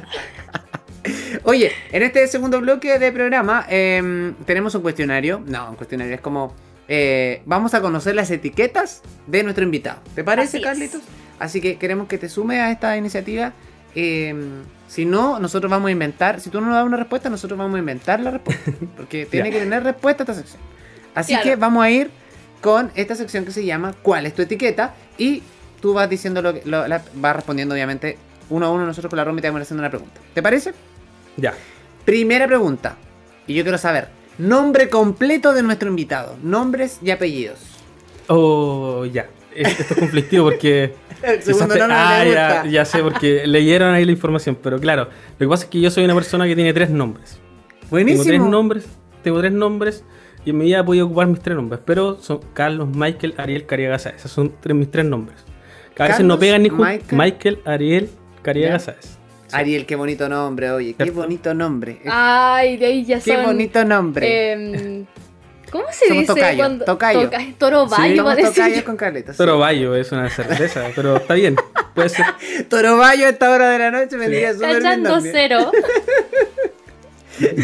[1.44, 5.42] Oye, en este segundo bloque de programa em, tenemos un cuestionario.
[5.46, 6.54] No, un cuestionario es como.
[6.88, 10.00] eh, vamos a conocer las etiquetas de nuestro invitado.
[10.16, 10.64] ¿Te parece, Así es.
[10.64, 11.02] Carlitos?
[11.40, 13.54] Así que queremos que te sumes a esta iniciativa.
[13.96, 16.42] Em, si no, nosotros vamos a inventar.
[16.42, 18.72] Si tú no nos das una respuesta, nosotros vamos a inventar la respuesta.
[18.98, 20.62] Porque tiene que tener respuesta esta sección.
[21.16, 21.44] Así Claro.
[21.44, 22.10] que vamos a ir
[22.62, 24.94] con esta sección que se llama ¿Cuál es tu etiqueta?
[25.18, 25.44] Y
[25.82, 26.62] tú vas diciendo lo que.
[26.66, 28.18] lo- la- vas respondiendo, obviamente,
[28.50, 28.86] uno a uno.
[28.86, 30.20] Nosotros con la Romy te vamos haciendo una pregunta.
[30.34, 30.74] ¿Te parece?
[31.40, 31.54] Ya.
[32.06, 32.98] Primera pregunta.
[33.48, 34.08] Y yo quiero saber.
[34.38, 36.38] Nombre completo de nuestro invitado.
[36.44, 37.60] Nombres y apellidos.
[38.28, 39.28] Oh, ya.
[39.56, 40.94] Es- Esto es conflictivo porque.
[41.24, 42.66] El segundo te- nombre ah, le ya, gusta.
[42.70, 44.58] ya sé, porque leyeron ahí la información.
[44.62, 47.32] Pero claro, lo que pasa es que yo soy una persona que tiene tres nombres.
[47.82, 48.24] Tengo Buenísimo.
[48.24, 48.86] tres nombres.
[49.24, 50.04] Tengo tres nombres.
[50.46, 51.82] Y en mi vida he podido ocupar mis tres nombres.
[51.84, 54.16] Pero son Carlos, Michael, Ariel, Cariaga Sáez.
[54.18, 55.40] Esos son tres, mis tres nombres.
[55.96, 56.70] Que a veces no Carlos, pegan ni.
[56.70, 57.04] Michael.
[57.12, 58.10] Michael, Ariel,
[58.42, 58.80] Cariaga Ya.
[58.80, 59.19] Sáez.
[59.50, 59.56] Sí.
[59.56, 60.96] Ariel, qué bonito nombre, oye.
[60.98, 62.00] Qué bonito nombre.
[62.06, 63.46] Ay, de ahí ya qué son.
[63.46, 64.52] bonito nombre.
[64.54, 65.06] em,
[65.72, 66.34] ¿Cómo se Somos dice?
[66.34, 67.22] tocayo, cuando tocayo.
[67.30, 67.92] toca- Toro Sí.
[67.98, 68.86] Bayo, Somos iba a decir tocayos yo.
[68.86, 69.36] con Carlitos.
[69.36, 69.38] sí.
[69.38, 71.56] Toro Bayo es una cerveza, pero está bien.
[71.94, 72.26] Puede ser.
[72.70, 75.30] Torobayo a esta hora de la noche vendría súper bien también.
[75.34, 75.72] cero.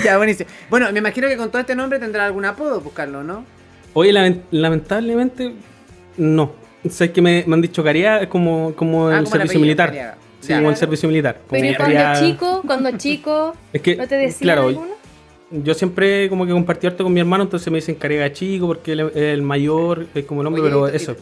[0.06, 0.50] Ya, buenísimo.
[0.69, 3.43] Bueno, me imagino que con todo este nombre tendrá algún apodo, buscarlo, ¿no?
[3.93, 5.54] Oye, lament- lamentablemente,
[6.17, 6.54] no.
[6.89, 9.62] Sé que me, me han dicho Cariaga es como, como Ah, el como servicio apellido,
[9.62, 9.88] militar.
[9.89, 10.17] Cariaga.
[10.45, 10.58] Sí, Ya.
[10.58, 11.39] como el servicio militar.
[11.47, 14.95] Como Pero ¿y cuando chico, cuando chico, Es que, ¿no te decían claro, alguno?
[15.51, 18.91] yo siempre como que compartí harto con mi hermano, entonces me dicen Cariaga chico porque
[18.93, 21.15] él es el mayor, es como el hombre, Oye, pero y- eso.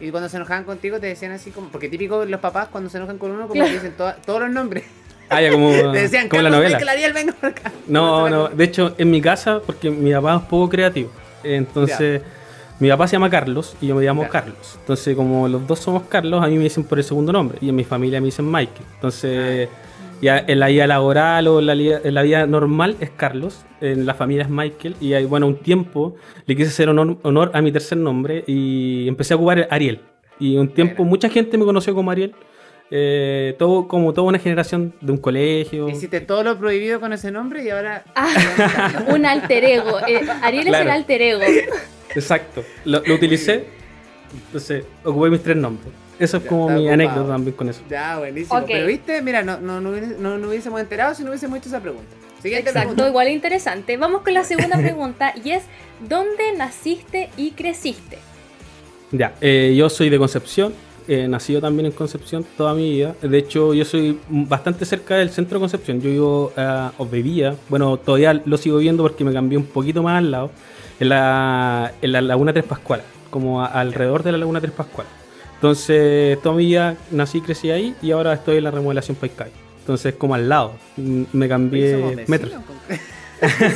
[0.00, 1.68] Y cuando se enojaban contigo te decían así como...
[1.68, 3.68] Porque típico los papás cuando se enojan con uno como Claro.
[3.68, 4.84] que dicen to- todos los nombres.
[5.28, 6.78] Ah, ya como, Te decían, como la novela.
[6.78, 7.70] Ariel, por acá.
[7.86, 11.10] No, no, de hecho, en mi casa, porque mi papá es poco creativo.
[11.44, 12.22] Entonces,
[12.80, 14.28] mi papá se llama Carlos y yo me llamo Ya.
[14.28, 14.76] Carlos.
[14.80, 17.58] Entonces, como los dos somos Carlos, a mí me dicen por el segundo nombre.
[17.60, 18.84] Y en mi familia me dicen Michael.
[18.94, 20.16] Entonces, Ah.
[20.22, 23.64] ya en la vida laboral o en la, en la vida normal es Carlos.
[23.80, 24.96] En la familia es Michael.
[25.00, 26.16] Y hay, bueno, un tiempo
[26.46, 30.00] le quise hacer honor, honor a mi tercer nombre y empecé a ocupar Ariel.
[30.38, 31.10] Y un tiempo, Buena.
[31.10, 32.34] mucha gente me conoció como Ariel.
[32.92, 35.88] Eh, todo, como toda una generación de un colegio.
[35.88, 38.02] Hiciste todo lo prohibido con ese nombre y ahora...
[38.16, 40.00] Ah, un alter ego.
[40.08, 40.92] Eh, Ariel es el Claro.
[40.92, 41.40] alter ego.
[42.14, 42.64] Exacto.
[42.84, 43.66] Lo, lo utilicé.
[44.46, 45.92] Entonces, ocupé mis tres nombres.
[46.18, 46.92] Eso es Ya, como mi ocupado.
[46.94, 47.80] anécdota también con eso.
[47.88, 48.58] Ya, buenísimo.
[48.58, 48.66] Ok.
[48.68, 51.80] Pero viste, mira, no, no, no, no, no hubiésemos enterado si no hubiésemos hecho esa
[51.80, 52.08] pregunta.
[52.42, 53.08] Siguiente Exacto, pregunta.
[53.08, 53.96] igual interesante.
[53.96, 55.62] Vamos con la segunda pregunta y es
[56.08, 58.18] ¿dónde naciste y creciste?
[59.12, 60.72] Ya, eh, yo soy de Concepción.
[61.08, 63.14] He nacido también en Concepción toda mi vida.
[63.20, 66.00] De hecho, yo soy bastante cerca del centro de Concepción.
[66.00, 70.02] Yo vivo, eh, o vivía, bueno, todavía lo sigo viendo porque me cambié un poquito
[70.02, 70.50] más al lado,
[71.00, 75.12] en la, en la Laguna Tres Pascualas, como a- alrededor de la Laguna Tres Pascualas.
[75.54, 79.50] Entonces, toda mi vida nací y crecí ahí y ahora estoy en la remodelación Paicay.
[79.80, 80.74] Entonces, como al lado.
[80.96, 82.52] Me cambié metros.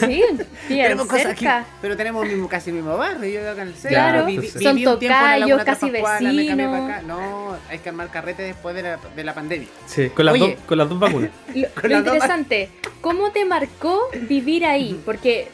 [0.01, 0.23] Sí,
[0.69, 1.47] tenemos cosas aquí,
[1.81, 3.25] pero tenemos mismo, casi el mismo barrio.
[3.31, 3.89] Yo vivo acá en el centro.
[3.91, 7.03] Claro, viví son tocayos, casi vecinos.
[7.07, 9.69] No, hay que armar carrete después de la, de la pandemia.
[9.87, 10.55] Sí, con las, Oye.
[10.57, 11.31] dos, con las dos vacunas.
[11.55, 12.69] Lo, interesante,
[13.01, 15.01] ¿cómo te marcó vivir ahí?
[15.05, 15.49] Porque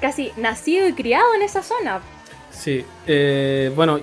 [0.00, 2.00] casi nacido y criado en esa zona.
[2.50, 3.98] Sí, eh, bueno,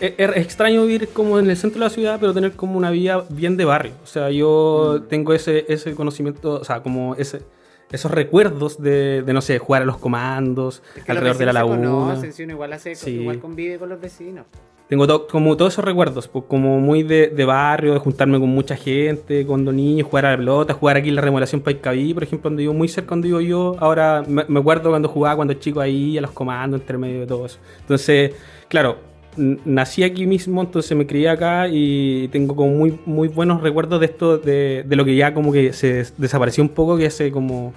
[0.00, 2.90] e- es extraño vivir como en el centro de la ciudad, pero tener como una
[2.90, 3.92] vida bien de barrio.
[4.02, 5.08] O sea, yo Mm.
[5.08, 7.42] tengo ese, ese conocimiento, o sea, como ese,
[7.90, 11.46] esos recuerdos de, de, no sé, jugar a los comandos Es que alrededor los de
[11.46, 11.88] la se laguna.
[11.88, 13.10] conocen, si uno igual, hace, Sí.
[13.12, 14.46] igual convive con los vecinos.
[14.88, 18.74] Tengo como todos esos recuerdos, pues, como muy de, de barrio, de juntarme con mucha
[18.74, 22.48] gente, cuando niño, jugar a la pelota, jugar aquí en la remodelación Paicaví, por ejemplo,
[22.48, 23.76] donde vivo muy cerca donde vivo yo.
[23.80, 27.44] Ahora me, acuerdo cuando jugaba cuando chico ahí, a los comandos, entre medio de todo
[27.44, 27.58] eso.
[27.80, 28.32] Entonces,
[28.68, 28.96] claro,
[29.36, 34.06] nací aquí mismo, entonces me crié acá y tengo como muy, muy buenos recuerdos de
[34.06, 37.30] esto, de, de lo que ya como que se des- desapareció un poco, que eh,
[37.30, 37.74] como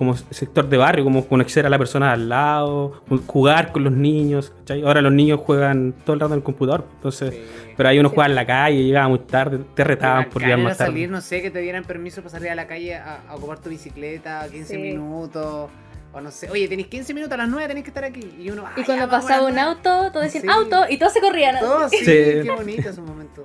[0.00, 3.92] como sector de barrio, como conocer a la persona de al lado, jugar con los
[3.92, 4.80] niños, ¿cachai?
[4.82, 7.42] Ahora los niños juegan todo el rato en el computador, entonces, Sí.
[7.76, 10.78] pero ahí uno juega en la calle, llegaba muy tarde, te retaban por llegar más
[10.78, 10.92] tarde.
[10.92, 13.58] salir, no sé, que te dieran permiso para salir a la calle a, a ocupar
[13.58, 14.80] tu bicicleta, 15 Sí.
[14.80, 15.68] minutos,
[16.14, 18.32] o no sé, oye, tenéis 15 minutos a las 9, tenéis que estar aquí.
[18.40, 19.60] Y uno, Y "Ah, cuando pasaba un 9".
[19.60, 20.48] auto, todos decían Sí.
[20.50, 21.56] auto y todos se corrían.
[21.56, 21.64] así.
[21.66, 22.04] Todo, sí, Sí.
[22.04, 23.44] qué bonito esos momentos.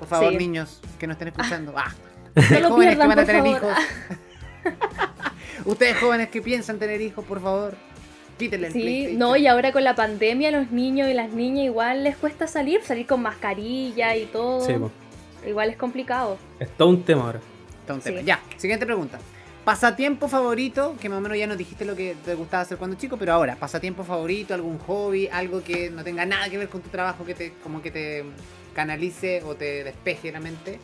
[0.00, 0.36] Por favor, Sí.
[0.38, 1.72] niños que nos estén escuchando.
[1.76, 1.92] Ah,
[2.34, 3.56] No ustedes lo pierdan, van a por tener favor.
[3.70, 4.18] hijos.
[5.64, 7.74] ustedes jóvenes que piensan tener hijos, por favor,
[8.38, 12.04] quítenle el Sí, no, y ahora con la pandemia los niños y las niñas igual
[12.04, 14.66] les cuesta salir, salir con mascarilla y todo.
[14.66, 14.90] Sí, po.
[15.46, 16.38] Igual es complicado.
[16.60, 17.40] es todo un tema ahora.
[17.80, 18.20] Está un tema.
[18.20, 18.24] Sí.
[18.24, 19.18] Ya, siguiente pregunta.
[19.64, 22.96] pasatiempo favorito, que más o menos ya nos dijiste lo que te gustaba hacer cuando
[22.96, 26.80] chico, pero ahora, pasatiempo favorito, algún hobby, algo que no tenga nada que ver con
[26.80, 28.24] tu trabajo, que te como que te
[28.74, 30.78] canalice o te despeje la mente.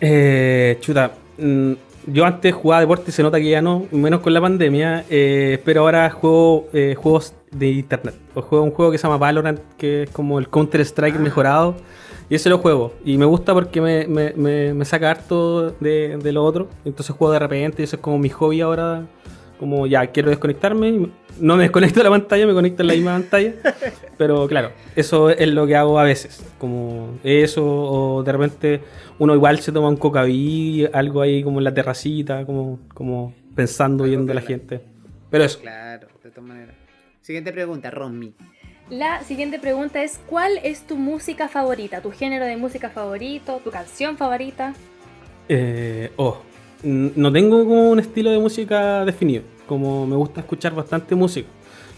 [0.00, 1.72] Eh, chuta, mm,
[2.06, 5.82] yo antes jugaba deporte, se nota que ya no, menos con la pandemia, eh, pero
[5.82, 8.14] ahora juego eh, juegos de internet.
[8.34, 11.20] O juego un juego que se llama Valorant, que es como el Counter Strike Ah.
[11.22, 11.74] mejorado.
[12.30, 12.92] Y ese lo juego.
[13.04, 16.68] Y me gusta porque me, me- me- me saca harto de, de lo otro.
[16.84, 19.02] Entonces juego de repente y eso es como mi hobby ahora.
[19.58, 21.08] Como ya quiero desconectarme.
[21.38, 23.52] No me desconecto de la pantalla, me conecto en la misma pantalla.
[24.18, 26.44] Pero claro, eso es lo que hago a veces.
[26.58, 28.80] Como eso, o de repente
[29.18, 34.04] uno igual se toma un cocaví, algo ahí como en la terracita, como, como pensando,
[34.04, 34.80] Algo viendo a la gente.
[35.30, 35.60] Pero eso.
[35.60, 36.74] Claro, de todas maneras.
[37.20, 38.34] Siguiente pregunta, Romy.
[38.90, 42.02] La siguiente pregunta es, ¿cuál es tu música favorita?
[42.02, 43.60] ¿Tu género de música favorito?
[43.64, 44.74] ¿Tu canción favorita?
[45.48, 46.42] Eh, oh,
[46.84, 49.42] no tengo como un estilo de música definido.
[49.66, 51.48] Como me gusta escuchar bastante música.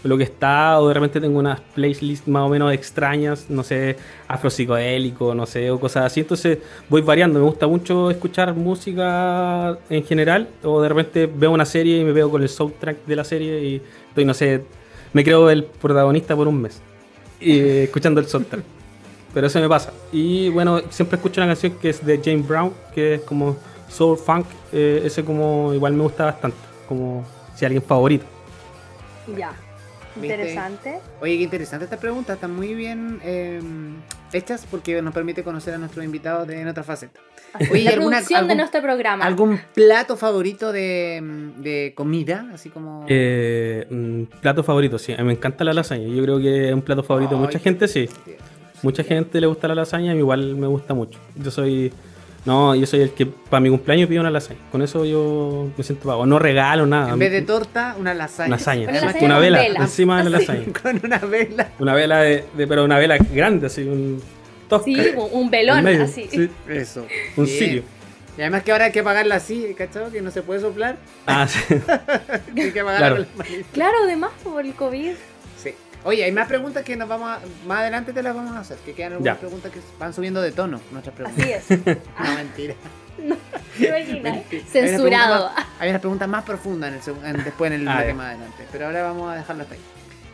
[0.03, 3.97] Lo que está, o de repente tengo unas playlists más o menos extrañas, no sé,
[4.27, 6.21] afropsicodélico, no sé, o cosas así.
[6.21, 7.39] Entonces voy variando.
[7.39, 12.11] Me gusta mucho escuchar música en general, o de repente veo una serie y me
[12.11, 14.63] veo con el soundtrack de la serie y estoy, no sé,
[15.13, 16.81] me creo el protagonista por un mes.
[17.39, 18.63] Escuchando el soundtrack.
[19.33, 19.91] Pero eso me pasa.
[20.11, 23.57] Y bueno, siempre escucho una canción que es de James Brown, que es como
[23.89, 24.45] Soul Funk.
[24.73, 26.57] eh, ese como igual me gusta bastante.
[26.87, 28.25] Como si alguien favorito.
[29.37, 29.51] Ya.
[30.15, 30.33] ¿Viste?
[30.35, 30.97] Interesante.
[31.21, 33.61] Oye, qué interesante esta pregunta, están muy bien eh,
[34.33, 37.19] hechas porque nos permite conocer a nuestros invitados de en otra faceta.
[37.71, 39.25] Oye, la ¿alguna- producción de algún- nuestro programa.
[39.25, 41.21] ¿Algún plato favorito de,
[41.57, 42.47] de comida?
[42.51, 43.05] Así como...
[43.07, 45.13] Eh, mm, plato favorito, sí.
[45.13, 46.07] A mí me encanta la lasaña.
[46.07, 48.09] Yo creo que es un plato favorito de mucha gente, sí.
[48.81, 51.19] Mucha gente le gusta la lasaña, igual me gusta mucho.
[51.35, 51.93] Yo soy.
[52.45, 54.59] No, yo soy el que para mi cumpleaños pido una lasaña.
[54.71, 56.25] Con eso yo me siento pago.
[56.25, 57.11] No regalo nada.
[57.11, 58.49] En vez de torta, una lasaña.
[58.51, 58.87] lasaña.
[58.89, 59.79] Una lasaña una vela, vela.
[59.81, 60.63] encima de la lasaña.
[60.81, 61.69] Con una vela.
[61.79, 64.21] Una vela de, de- pero una vela grande, así, un
[64.69, 64.85] tosca.
[64.85, 64.97] Sí,
[65.31, 66.27] un- velón medio, así.
[66.31, 67.05] sí, Eso.
[67.35, 67.57] un Bien.
[67.57, 67.83] cirio.
[68.37, 70.11] Y además que ahora hay que pagarla así, ¿cachado?
[70.11, 70.97] Que no se puede soplar.
[71.25, 71.59] Ah, sí.
[72.55, 73.15] Hay que pagarla Claro.
[73.15, 73.67] con la manita.
[73.73, 75.13] Claro, además por el COVID.
[76.07, 77.39] Oye, hay más preguntas que nos vamos a...
[77.67, 78.77] Más adelante te las vamos a hacer.
[78.77, 79.39] Que quedan algunas Ya.
[79.41, 80.79] preguntas que van subiendo de tono.
[80.91, 81.43] Nuestras preguntas.
[81.43, 81.79] Así es.
[82.19, 82.75] No, mentira.
[83.77, 84.33] ¿Te imaginas?
[84.35, 84.63] Mentira.
[84.71, 85.49] Censurado.
[85.49, 87.87] Hay unas preguntas más- Hay unas preguntas más profundas en el en- después en el
[87.89, 88.63] Ah, bloque más adelante.
[88.71, 89.81] Pero ahora vamos a dejarlo hasta ahí.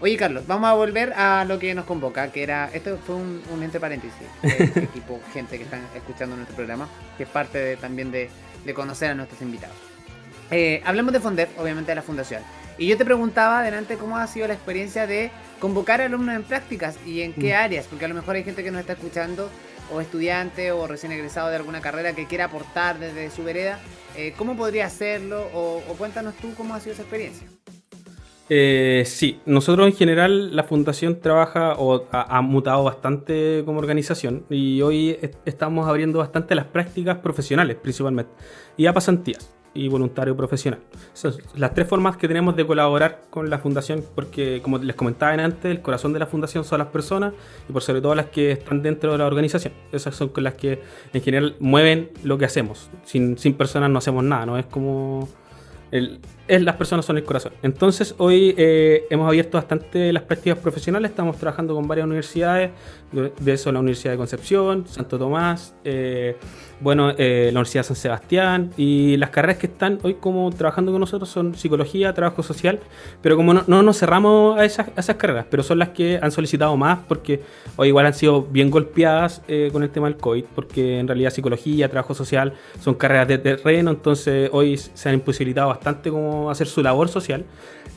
[0.01, 2.69] Oye, Carlos, vamos a volver a lo que nos convoca, que era.
[2.71, 4.15] Esto fue un, un entre paréntesis.
[4.43, 8.29] de qué tipo gente que están escuchando nuestro programa, que es parte de- también de,
[8.63, 9.75] de conocer a nuestros invitados.
[10.51, 12.43] Eh, hablamos de Fondef, obviamente de la fundación.
[12.77, 16.97] Y yo te preguntaba adelante cómo ha sido la experiencia de convocar alumnos en prácticas
[17.05, 17.57] y en qué Mm.
[17.57, 19.49] áreas, porque a lo mejor hay gente que nos está escuchando,
[19.91, 23.79] o estudiante o recién egresado de alguna carrera que quiera aportar desde su vereda.
[24.17, 25.47] Eh, ¿Cómo podría hacerlo?
[25.53, 27.47] O, o cuéntanos tú cómo ha sido esa experiencia.
[28.49, 34.45] Eh, sí, nosotros en general la fundación trabaja o ha, ha mutado bastante como organización
[34.49, 38.31] y hoy est- estamos abriendo bastante las prácticas profesionales principalmente
[38.75, 40.79] y a pasantías y voluntario profesional.
[41.13, 45.33] Son las tres formas que tenemos de colaborar con la fundación porque como les comentaba
[45.33, 47.33] antes, el corazón de la fundación son las personas
[47.67, 49.73] y por sobre todo las que están dentro de la organización.
[49.91, 50.81] Esas son las que
[51.13, 52.89] en general mueven lo que hacemos.
[53.03, 54.57] Sin, sin personas no hacemos nada, ¿no?
[54.57, 55.27] Es como...
[55.91, 57.53] El- es, las personas son el corazón.
[57.61, 61.11] Entonces, hoy eh, hemos abierto bastante las prácticas profesionales.
[61.11, 62.71] Estamos trabajando con varias universidades.
[63.13, 66.35] De, eso, la Universidad de Concepción, Santo Tomás, eh,
[66.79, 68.71] bueno, eh, la Universidad de San Sebastián.
[68.75, 72.79] Y las carreras que están hoy como trabajando con nosotros son psicología, trabajo social.
[73.21, 76.19] Pero como no, no nos cerramos a esas, a esas carreras, pero son las que
[76.21, 77.41] han solicitado más porque
[77.75, 80.45] hoy igual han sido bien golpeadas eh, con el tema del COVID.
[80.55, 83.91] Porque en realidad psicología, trabajo social son carreras de terreno.
[83.91, 87.45] Entonces, hoy se han imposibilitado bastante como hacer su labor social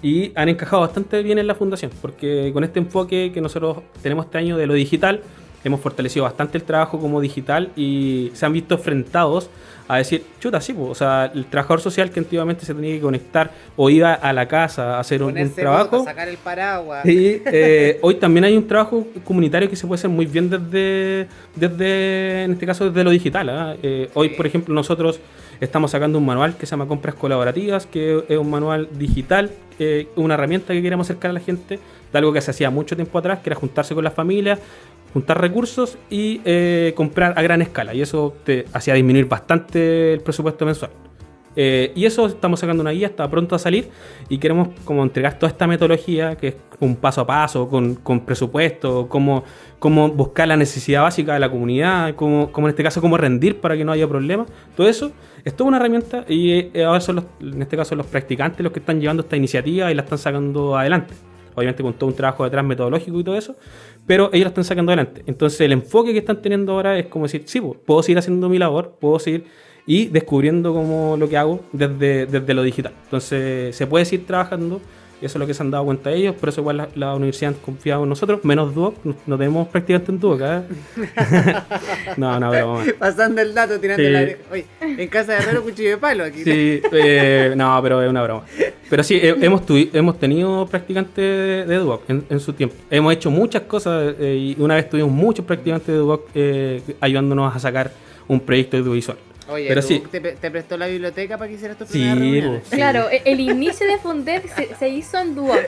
[0.02, 4.26] y han encajado bastante bien en la fundación, porque con este enfoque que nosotros tenemos
[4.26, 5.22] este año de lo digital,
[5.64, 9.50] hemos fortalecido bastante el trabajo como digital y se han visto enfrentados
[9.88, 13.00] a decir, chuta, sí, pues, o sea, el trabajador social que antiguamente se tenía que
[13.00, 16.04] conectar o iba a la casa a hacer un, trabajo.
[16.04, 17.06] sacar el paraguas.
[17.06, 21.28] Y eh, hoy también hay un trabajo comunitario que se puede hacer muy bien desde,
[21.54, 23.48] desde en este caso, desde lo digital.
[23.48, 23.76] ¿ah?
[23.82, 25.20] Eh, hoy, por ejemplo, nosotros
[25.60, 30.08] estamos sacando un manual que se llama Compras Colaborativas, que es un manual digital, eh,
[30.16, 31.78] una herramienta que queremos acercar a la gente
[32.12, 34.58] de algo que se hacía mucho tiempo atrás, que era juntarse con las familias,
[35.12, 37.94] juntar recursos y eh, comprar a gran escala.
[37.94, 40.90] Y eso te hacía disminuir bastante el presupuesto mensual.
[41.56, 43.88] Eh, y eso estamos sacando una guía, está pronto a salir
[44.28, 49.08] y queremos como entregar toda esta metodología que es un paso a paso, con, presupuesto,
[49.08, 49.42] cómo,
[49.78, 53.58] cómo buscar la necesidad básica de la comunidad, cómo, cómo en este caso cómo rendir
[53.60, 54.48] para que no haya problemas.
[54.76, 55.12] Todo eso
[55.44, 58.72] es toda una herramienta y eh, ahora son los, en este caso los practicantes los
[58.72, 61.14] que están llevando esta iniciativa y la están sacando adelante.
[61.54, 63.56] Obviamente con todo un trabajo detrás metodológico y todo eso,
[64.06, 65.22] pero ellos la están sacando adelante.
[65.26, 68.58] Entonces el enfoque que están teniendo ahora es como decir, sí, puedo seguir haciendo mi
[68.58, 69.46] labor, puedo seguir
[69.86, 72.92] y descubriendo como lo que hago desde, desde lo digital.
[73.04, 74.80] Entonces se puede seguir trabajando
[75.22, 77.14] y eso es lo que se han dado cuenta ellos, por eso igual la, la
[77.14, 80.60] universidad ha confiado en nosotros, menos Duoc, no, tenemos practicantes en Duoc, ¿eh?
[82.16, 82.92] no, no, pero vamos.
[82.98, 84.10] Pasando el dato, tirando Sí.
[84.10, 84.28] la.
[84.52, 86.42] Oye, en casa de Herrero, cuchillo de palo aquí.
[86.44, 88.42] Sí, eh, no, pero es una broma.
[88.90, 92.74] Pero sí, he- hemos, hemos tenido practicantes de, de Duoc en, en su tiempo.
[92.90, 97.54] Hemos hecho muchas cosas eh, y una vez tuvimos muchos practicantes de Duoc eh, ayudándonos
[97.54, 97.90] a sacar
[98.28, 99.16] un proyecto audiovisual.
[99.48, 100.02] Oye, Pero ¿tú sí.
[100.10, 102.62] te, te prestó la biblioteca para que hicieras tus Sí, primeras.
[102.68, 102.76] Sí.
[102.76, 105.60] Claro, e- el inicio de Fundef se, se hizo en Duoc.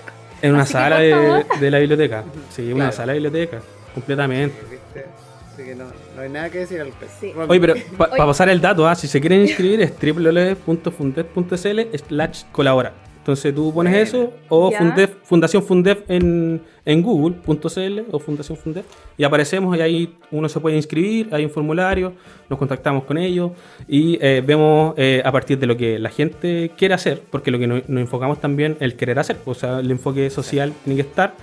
[0.42, 2.24] En una Así sala de, la biblioteca.
[2.50, 2.92] Sí, una Claro.
[2.92, 3.60] sala de biblioteca,
[3.94, 4.56] completamente.
[4.70, 5.04] ¿Viste?
[5.52, 7.14] Así que no, no hay nada que decir al respecto.
[7.20, 7.32] Sí.
[7.48, 12.92] Oye, pero para pasar el dato, ah, si se quieren inscribir es www.fundef.cl slash colabora.
[13.28, 14.70] Entonces tú pones eso o.
[14.78, 18.86] Fundef, Fundación Fundef en, en google.cl o Fundación Fundef
[19.18, 22.14] y aparecemos y ahí uno se puede inscribir, hay un formulario,
[22.48, 23.50] nos contactamos con ellos
[23.86, 27.58] y eh, vemos eh, a partir de lo que la gente quiere hacer, porque lo
[27.58, 31.06] que nos, nos enfocamos también el querer hacer, o sea, el enfoque social tiene que
[31.06, 31.34] estar.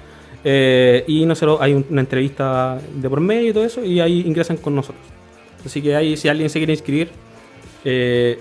[0.43, 4.21] eh, y nosotros hay un- una entrevista de por medio y todo eso, y ahí
[4.25, 5.03] ingresan con nosotros.
[5.63, 7.09] Así que ahí, si alguien se quiere inscribir,
[7.83, 8.39] eh,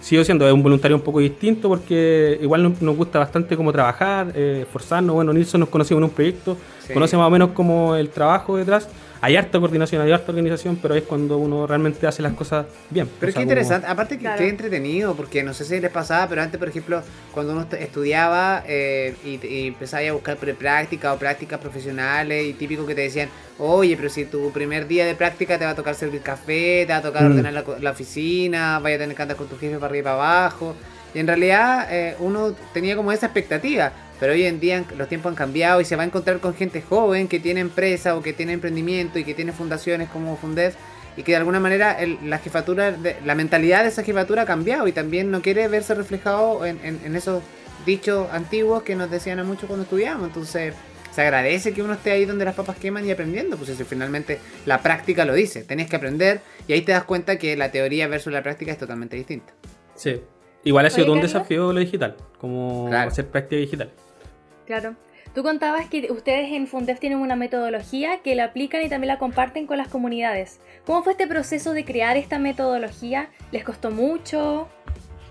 [0.00, 3.72] sigo siendo es un voluntario un poco distinto porque igual nos, nos gusta bastante cómo
[3.72, 5.14] trabajar, eh, esforzarnos.
[5.14, 6.92] Bueno, Nilsson nos conocimos en un proyecto, Sí.
[6.94, 8.88] conoce más o menos como el trabajo detrás.
[9.22, 13.06] Hay harta coordinación, hay harta organización, pero es cuando uno realmente hace las cosas bien.
[13.20, 14.38] Pero O es que como- interesante, aparte que Claro.
[14.38, 17.02] qué entretenido, porque no sé si les pasaba, pero antes, por ejemplo,
[17.32, 22.54] cuando uno est- estudiaba eh, y, y empezaba a buscar prepráctica o prácticas profesionales, y
[22.54, 25.76] típico que te decían, oye, pero si tu primer día de práctica te va a
[25.76, 27.26] tocar servir café, te va a tocar Mm.
[27.32, 30.00] ordenar la, co- la oficina, vaya a tener que andar con tu jefe para arriba
[30.00, 30.74] y para abajo.
[31.12, 35.30] Y en realidad eh, uno tenía como esa expectativa, pero hoy en día los tiempos
[35.30, 38.32] han cambiado y se va a encontrar con gente joven que tiene empresa o que
[38.32, 40.76] tiene emprendimiento y que tiene fundaciones como Fundef
[41.16, 44.46] y que de alguna manera el- la jefatura, de- la mentalidad de esa jefatura ha
[44.46, 47.42] cambiado y también no quiere verse reflejado en, en- en esos
[47.86, 50.28] dichos antiguos que nos decían a mucho cuando estudiábamos.
[50.28, 50.74] Entonces
[51.12, 54.38] se agradece que uno esté ahí donde las papas queman y aprendiendo, pues eso finalmente
[54.66, 58.06] la práctica lo dice, tenés que aprender y ahí te das cuenta que la teoría
[58.06, 59.52] versus la práctica es totalmente distinta.
[59.96, 60.20] Sí.
[60.62, 63.08] Igual ha sido todo un desafío lo digital, como Claro.
[63.10, 63.90] hacer práctica digital.
[64.70, 64.94] Claro.
[65.34, 69.18] Tú contabas que ustedes en Fundef tienen una metodología que la aplican y también la
[69.18, 70.60] comparten con las comunidades.
[70.86, 73.30] ¿Cómo fue este proceso de crear esta metodología?
[73.50, 74.68] ¿Les costó mucho?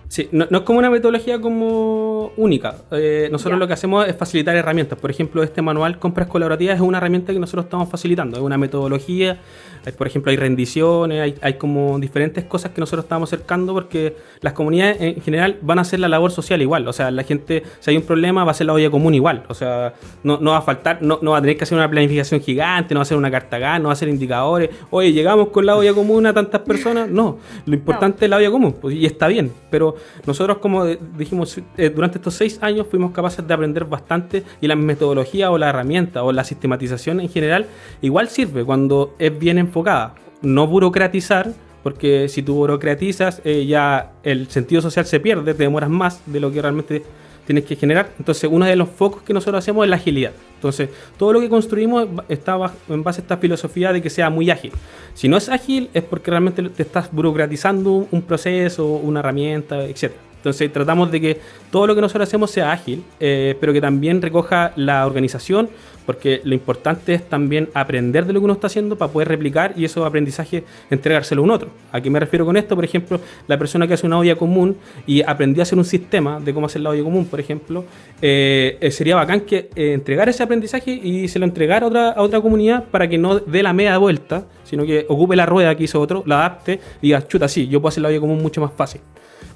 [0.10, 2.78] Sí, no, no es como una metodología como única.
[2.90, 4.98] Eh, nosotros lo que hacemos es facilitar herramientas.
[4.98, 8.38] Por ejemplo, este manual Compras Colaborativas es una herramienta que nosotros estamos facilitando.
[8.38, 9.40] Es una metodología.
[9.86, 14.16] Hay, por ejemplo, hay rendiciones, hay, hay como diferentes cosas que nosotros estamos acercando porque
[14.42, 16.88] las comunidades en general van a hacer la labor social igual.
[16.88, 19.44] O sea, la gente, si hay un problema, va a hacer la olla común igual.
[19.48, 19.94] O sea,
[20.24, 22.96] no, no va a faltar, no, no va a tener que hacer una planificación gigante,
[22.96, 24.72] no va a hacer una carta GAN, no va a hacer indicadores.
[24.90, 27.10] Oye, llegamos con la olla común a tantas personas.
[27.10, 27.38] No,
[27.68, 29.52] lo importante es la olla común pues, y está bien.
[29.70, 34.68] Pero nosotros, como dijimos, eh, durante estos seis años fuimos capaces de aprender bastante y
[34.68, 37.68] la metodología o la herramienta o la sistematización en general
[38.02, 40.16] igual sirve cuando es bien enfocada.
[40.42, 41.52] No burocratizar,
[41.84, 46.40] porque si tú burocratizas eh, ya el sentido social se pierde, te demoras más de
[46.40, 47.04] lo que realmente
[47.50, 48.12] tienes que generar.
[48.20, 50.34] Entonces, uno de los focos que nosotros hacemos es la agilidad.
[50.54, 50.88] Entonces,
[51.18, 54.72] todo lo que construimos está en base a esta filosofía de que sea muy ágil.
[55.16, 60.12] Si no es ágil, es porque realmente te estás burocratizando un proceso, una herramienta, etc.
[60.36, 61.42] Entonces, tratamos de que
[61.72, 65.72] todo lo que nosotros hacemos sea ágil, eh, pero que también recoja la organización,
[66.10, 69.76] porque lo importante es también aprender de lo que uno está haciendo para poder replicar
[69.76, 71.70] y esos aprendizajes entregárselo a un otro.
[71.92, 72.74] ¿A qué me refiero con esto?
[72.74, 76.40] Por ejemplo, la persona que hace una olla común y aprendió a hacer un sistema
[76.40, 77.86] de cómo hacer la olla común, por ejemplo,
[78.24, 82.10] eh, eh, sería bacán que eh, entregara ese aprendizaje y se lo entregara a otra,
[82.10, 85.76] a otra comunidad para que no dé la media vuelta, sino que ocupe la rueda
[85.76, 88.42] que hizo otro, la adapte y diga, chuta, sí, yo puedo hacer la olla común
[88.42, 89.02] mucho más fácil.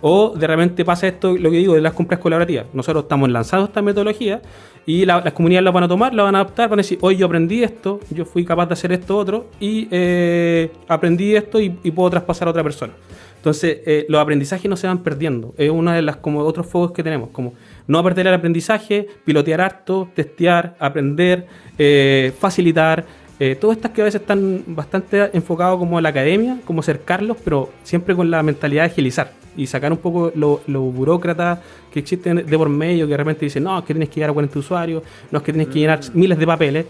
[0.06, 2.66] O de repente pasa esto, lo que digo, de las compras colaborativas.
[2.74, 4.42] Nosotros estamos lanzando esta metodología
[4.86, 6.98] y la- las comunidades la van a tomar, la van a adaptar, van a decir,
[7.00, 11.58] hoy yo aprendí esto, yo fui capaz de hacer esto otro y eh, aprendí esto
[11.62, 12.92] y, puedo traspasar a otra persona.
[13.38, 15.54] Entonces, eh, los aprendizajes no se van perdiendo.
[15.58, 17.54] Es uno de los como otros focos que tenemos, como
[17.88, 21.48] no perder el aprendizaje, pilotear harto, testear, aprender,
[21.78, 23.06] eh, facilitar.
[23.40, 27.38] Eh, todas estas que a veces están bastante enfocados como a la academia, como cercarlos,
[27.42, 29.43] pero siempre con la mentalidad de agilizar.
[29.58, 33.46] Y sacar un poco lo, lo burócrata que existen de por medio, que de repente
[33.46, 35.80] dicen, no, es que tienes que llegar a 40 usuarios, no es que tienes que
[35.80, 36.86] llenar miles de papeles.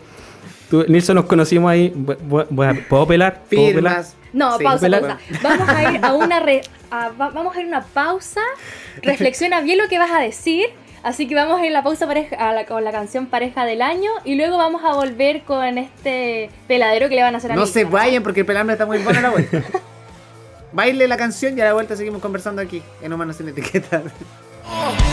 [0.70, 1.90] Tú, Nilsson, nos conocimos ahí.
[1.90, 2.88] ¿Puedo pelar?
[2.88, 3.42] ¿Puedo pelar?
[3.48, 4.16] Firmas.
[4.32, 4.64] No, Sí.
[4.64, 5.18] pausa, pausa.
[5.44, 8.42] Vamos a ir a una re- a- va- vamos a ir a una pausa.
[9.04, 10.66] Reflexiona bien lo que vas a decir.
[11.04, 13.66] Así que vamos a ir a la pausa pareja, a la- con la canción pareja
[13.66, 17.52] del año y luego vamos a volver con este peladero que le van a hacer
[17.52, 19.62] a No se vayan porque el pelambre está muy bueno a la vuelta.
[20.74, 24.02] Baile la canción y a la vuelta seguimos conversando aquí en Humanos sin Etiqueta.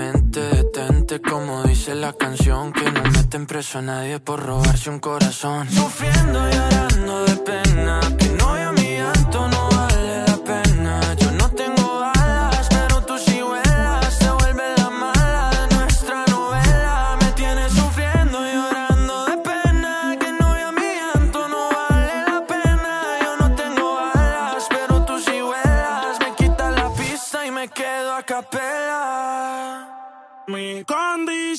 [0.00, 0.40] mente.
[0.40, 2.72] Detente, como dice la canción.
[2.72, 5.68] Que no meten preso a nadie por robarse un corazón.
[5.70, 8.00] Sufriendo y llorando de pena.
[8.18, 9.69] Que no a mi llanto no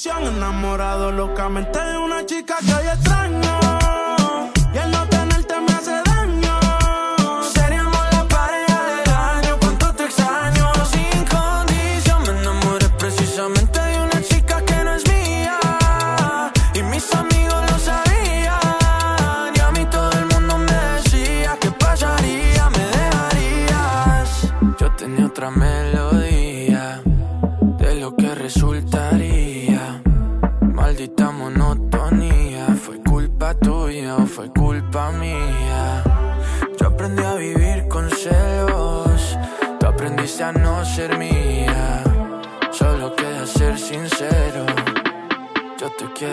[0.01, 3.60] condición, enamorado locamente de una chica que hoy extraño.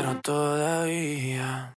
[0.08, 1.77] Quiero todavía.